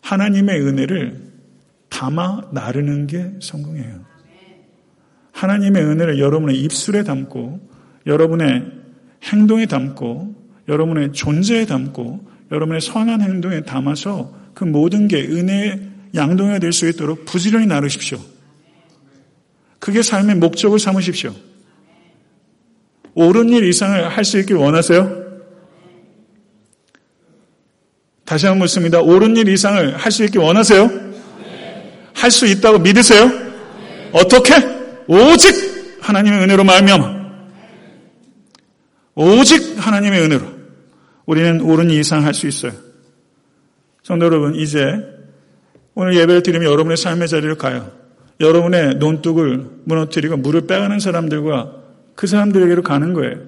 하나님의 0.00 0.62
은혜를 0.62 1.20
담아 1.90 2.52
나르는 2.52 3.06
게 3.06 3.32
성공이에요. 3.42 4.02
하나님의 5.32 5.82
은혜를 5.84 6.18
여러분의 6.18 6.58
입술에 6.58 7.04
담고 7.04 7.60
여러분의 8.06 8.64
행동에 9.24 9.66
담고 9.66 10.34
여러분의 10.68 11.12
존재에 11.12 11.66
담고 11.66 12.26
여러분의 12.50 12.80
선한 12.80 13.20
행동에 13.20 13.60
담아서 13.60 14.34
그 14.54 14.64
모든 14.64 15.06
게 15.06 15.22
은혜의 15.22 15.90
양동이가 16.14 16.60
될 16.60 16.72
수 16.72 16.88
있도록 16.88 17.26
부지런히 17.26 17.66
나르십시오. 17.66 18.18
그게 19.78 20.00
삶의 20.00 20.36
목적을 20.36 20.78
삼으십시오. 20.78 21.34
옳은 23.16 23.48
일 23.48 23.64
이상을 23.64 24.08
할 24.08 24.24
수 24.24 24.38
있길 24.38 24.56
원하세요? 24.56 25.26
다시 28.26 28.46
한번 28.46 28.60
묻습니다. 28.60 29.00
옳은 29.00 29.36
일 29.36 29.48
이상을 29.48 29.96
할 29.96 30.12
수 30.12 30.24
있길 30.24 30.40
원하세요? 30.40 30.90
할 32.12 32.30
수 32.30 32.46
있다고 32.46 32.78
믿으세요? 32.78 33.30
어떻게? 34.12 34.54
오직 35.06 35.98
하나님의 36.00 36.42
은혜로 36.42 36.64
말미암아 36.64 37.16
오직 39.14 39.76
하나님의 39.78 40.20
은혜로 40.22 40.46
우리는 41.26 41.60
옳은 41.60 41.90
이상 41.90 42.24
할 42.24 42.34
수 42.34 42.46
있어요. 42.46 42.72
성도 44.02 44.26
여러분, 44.26 44.54
이제 44.54 44.80
오늘 45.94 46.14
예배를 46.16 46.42
드리면 46.42 46.70
여러분의 46.70 46.96
삶의 46.96 47.28
자리를 47.28 47.54
가요. 47.56 47.90
여러분의 48.40 48.96
논뚝을 48.96 49.66
무너뜨리고 49.84 50.36
물을 50.36 50.66
빼가는 50.66 50.98
사람들과 51.00 51.85
그 52.16 52.26
사람들에게로 52.26 52.82
가는 52.82 53.12
거예요. 53.12 53.42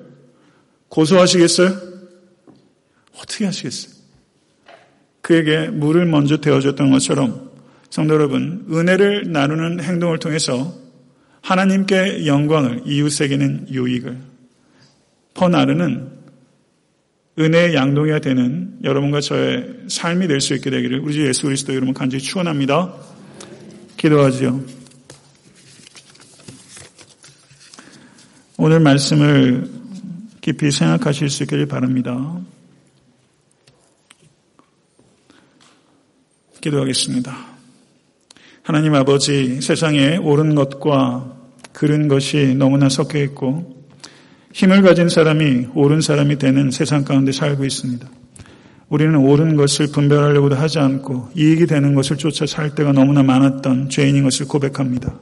고소하시겠어요? 0.88 1.76
어떻게 3.16 3.46
하시겠어요? 3.46 3.94
그에게 5.22 5.68
물을 5.68 6.06
먼저 6.06 6.36
데워줬던 6.36 6.90
것처럼 6.90 7.50
성도 7.90 8.14
여러분, 8.14 8.66
은혜를 8.70 9.32
나누는 9.32 9.82
행동을 9.82 10.18
통해서 10.18 10.74
하나님께 11.40 12.26
영광을 12.26 12.82
이웃에게는 12.84 13.68
유익을 13.70 14.18
퍼나르는 15.34 16.18
은혜의 17.38 17.74
양동이가 17.74 18.18
되는 18.20 18.78
여러분과 18.82 19.20
저의 19.20 19.74
삶이 19.88 20.26
될 20.26 20.40
수 20.40 20.54
있게 20.54 20.70
되기를 20.70 20.98
우리 21.00 21.14
주 21.14 21.26
예수 21.26 21.44
그리스도 21.44 21.72
여러분 21.74 21.94
간절히 21.94 22.22
축원합니다. 22.22 22.92
기도하지요. 23.96 24.77
오늘 28.61 28.80
말씀을 28.80 29.70
깊이 30.40 30.72
생각하실 30.72 31.30
수 31.30 31.44
있기를 31.44 31.66
바랍니다. 31.66 32.40
기도하겠습니다. 36.61 37.36
하나님 38.64 38.96
아버지, 38.96 39.61
세상에 39.61 40.16
옳은 40.16 40.56
것과 40.56 41.36
그른 41.72 42.09
것이 42.09 42.56
너무나 42.56 42.88
섞여 42.88 43.22
있고 43.22 43.84
힘을 44.52 44.82
가진 44.82 45.09
사람이 45.09 45.68
옳은 45.76 46.00
사람이 46.00 46.38
되는 46.38 46.72
세상 46.72 47.04
가운데 47.04 47.30
살고 47.30 47.64
있습니다. 47.64 48.11
우리는 48.88 49.14
옳은 49.14 49.54
것을 49.54 49.92
분별하려고도 49.92 50.56
하지 50.56 50.80
않고 50.80 51.30
이익이 51.36 51.66
되는 51.66 51.94
것을 51.94 52.16
쫓아 52.16 52.44
살 52.44 52.74
때가 52.74 52.90
너무나 52.90 53.22
많았던 53.22 53.88
죄인인 53.88 54.24
것을 54.24 54.48
고백합니다. 54.48 55.14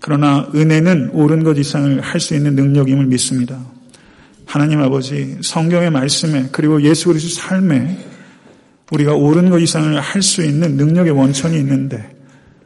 그러나 0.00 0.48
은혜는 0.54 1.10
옳은 1.10 1.44
것 1.44 1.58
이상을 1.58 2.00
할 2.00 2.20
수 2.20 2.34
있는 2.34 2.54
능력임을 2.54 3.06
믿습니다. 3.06 3.60
하나님 4.46 4.80
아버지 4.80 5.38
성경의 5.42 5.90
말씀에 5.90 6.48
그리고 6.50 6.82
예수 6.82 7.08
그리스도 7.08 7.34
삶에 7.40 7.98
우리가 8.90 9.14
옳은 9.14 9.50
것 9.50 9.60
이상을 9.60 9.98
할 10.00 10.22
수 10.22 10.44
있는 10.44 10.76
능력의 10.76 11.12
원천이 11.12 11.56
있는데 11.58 12.16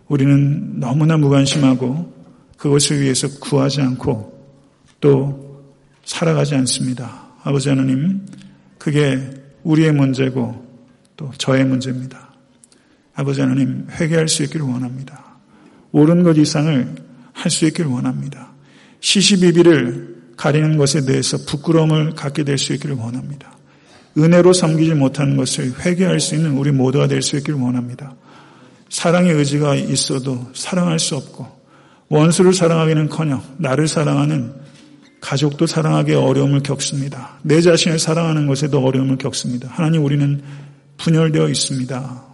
우리는 0.09 0.81
너무나 0.81 1.17
무관심하고 1.17 2.13
그것을 2.57 3.03
위해서 3.03 3.29
구하지 3.41 3.83
않고 3.83 4.33
또 5.01 5.63
살아가지 6.05 6.55
않습니다. 6.55 7.25
아버지 7.43 7.69
하나님, 7.69 8.25
그게 8.79 9.19
우리의 9.65 9.93
문제고 9.93 10.65
또 11.17 11.31
저의 11.37 11.65
문제입니다. 11.65 12.33
아버지 13.15 13.41
하나님, 13.41 13.87
회개할 13.91 14.29
수 14.29 14.43
있기를 14.45 14.65
원합니다. 14.67 15.23
옳은 15.93 16.23
것 16.23 16.37
이상을 16.39 17.04
할 17.35 17.51
수 17.51 17.67
있기를 17.67 17.91
원합니다. 17.91 18.53
시시비비를 19.01 20.15
가리는 20.37 20.77
것에 20.79 21.05
대해서 21.05 21.37
부끄러움을 21.47 22.15
갖게 22.15 22.43
될 22.45 22.57
수 22.57 22.73
있기를 22.73 22.97
원합니다. 22.97 23.53
은혜로 24.17 24.53
섬기지 24.53 24.95
못하는 24.95 25.37
것을 25.37 25.75
회개할 25.81 26.21
수 26.21 26.35
있는 26.37 26.57
우리 26.57 26.71
모두가 26.71 27.07
될 27.09 27.21
수 27.21 27.37
있기를 27.37 27.59
원합니다. 27.61 28.15
사랑의 28.89 29.33
의지가 29.35 29.75
있어도 29.75 30.51
사랑할 30.55 30.99
수 30.99 31.17
없고 31.17 31.47
원수를 32.09 32.55
사랑하기는 32.55 33.09
커녕 33.09 33.43
나를 33.59 33.89
사랑하는 33.89 34.55
가족도 35.21 35.67
사랑하기 35.67 36.15
어려움을 36.15 36.61
겪습니다. 36.61 37.39
내 37.43 37.61
자신을 37.61 37.99
사랑하는 37.99 38.47
것에도 38.47 38.85
어려움을 38.85 39.17
겪습니다. 39.19 39.69
하나님 39.71 40.05
우리는 40.05 40.43
분열되어 40.99 41.49
있습니다. 41.49 42.25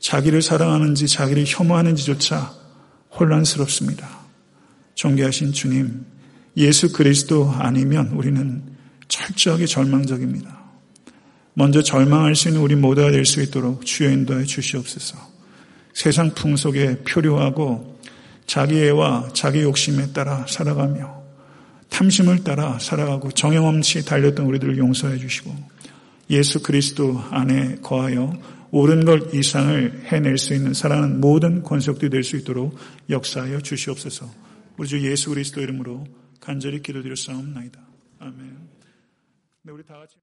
자기를 0.00 0.42
사랑하는지 0.42 1.06
자기를 1.06 1.44
혐오하는지조차 1.46 2.59
혼란스럽습니다. 3.18 4.08
존귀하신 4.94 5.52
주님, 5.52 6.04
예수 6.56 6.92
그리스도 6.92 7.50
아니면 7.50 8.08
우리는 8.08 8.62
철저하게 9.08 9.66
절망적입니다. 9.66 10.60
먼저 11.54 11.82
절망할 11.82 12.36
수 12.36 12.48
있는 12.48 12.60
우리 12.60 12.76
모두가 12.76 13.10
될 13.10 13.24
수 13.24 13.42
있도록 13.42 13.84
주여 13.84 14.10
인도해 14.10 14.44
주시옵소서. 14.44 15.18
세상 15.92 16.32
풍속에 16.34 16.98
표류하고 16.98 17.98
자기애와 18.46 19.30
자기 19.32 19.60
욕심에 19.62 20.12
따라 20.12 20.46
살아가며 20.48 21.20
탐심을 21.88 22.44
따라 22.44 22.78
살아가고 22.78 23.32
정형없이 23.32 24.04
달렸던 24.04 24.46
우리들을 24.46 24.78
용서해 24.78 25.18
주시고 25.18 25.54
예수 26.30 26.62
그리스도 26.62 27.22
안에 27.30 27.76
거하여 27.82 28.32
옳은 28.72 29.04
것 29.04 29.34
이상을 29.34 30.04
해낼 30.06 30.38
수 30.38 30.54
있는 30.54 30.74
살아가는 30.74 31.20
모든 31.20 31.62
권속들이 31.62 32.10
될 32.10 32.22
수 32.22 32.36
있도록 32.36 32.76
역사하여 33.08 33.60
주시옵소서. 33.60 34.26
우리 34.76 34.88
주 34.88 35.10
예수 35.10 35.30
그리스도 35.30 35.60
이름으로 35.60 36.06
간절히 36.40 36.80
기도드렸사옵나이다. 36.82 37.80
아멘. 38.18 38.68
네, 39.62 39.72
우리 39.72 39.84
다 39.84 39.98
같이 39.98 40.16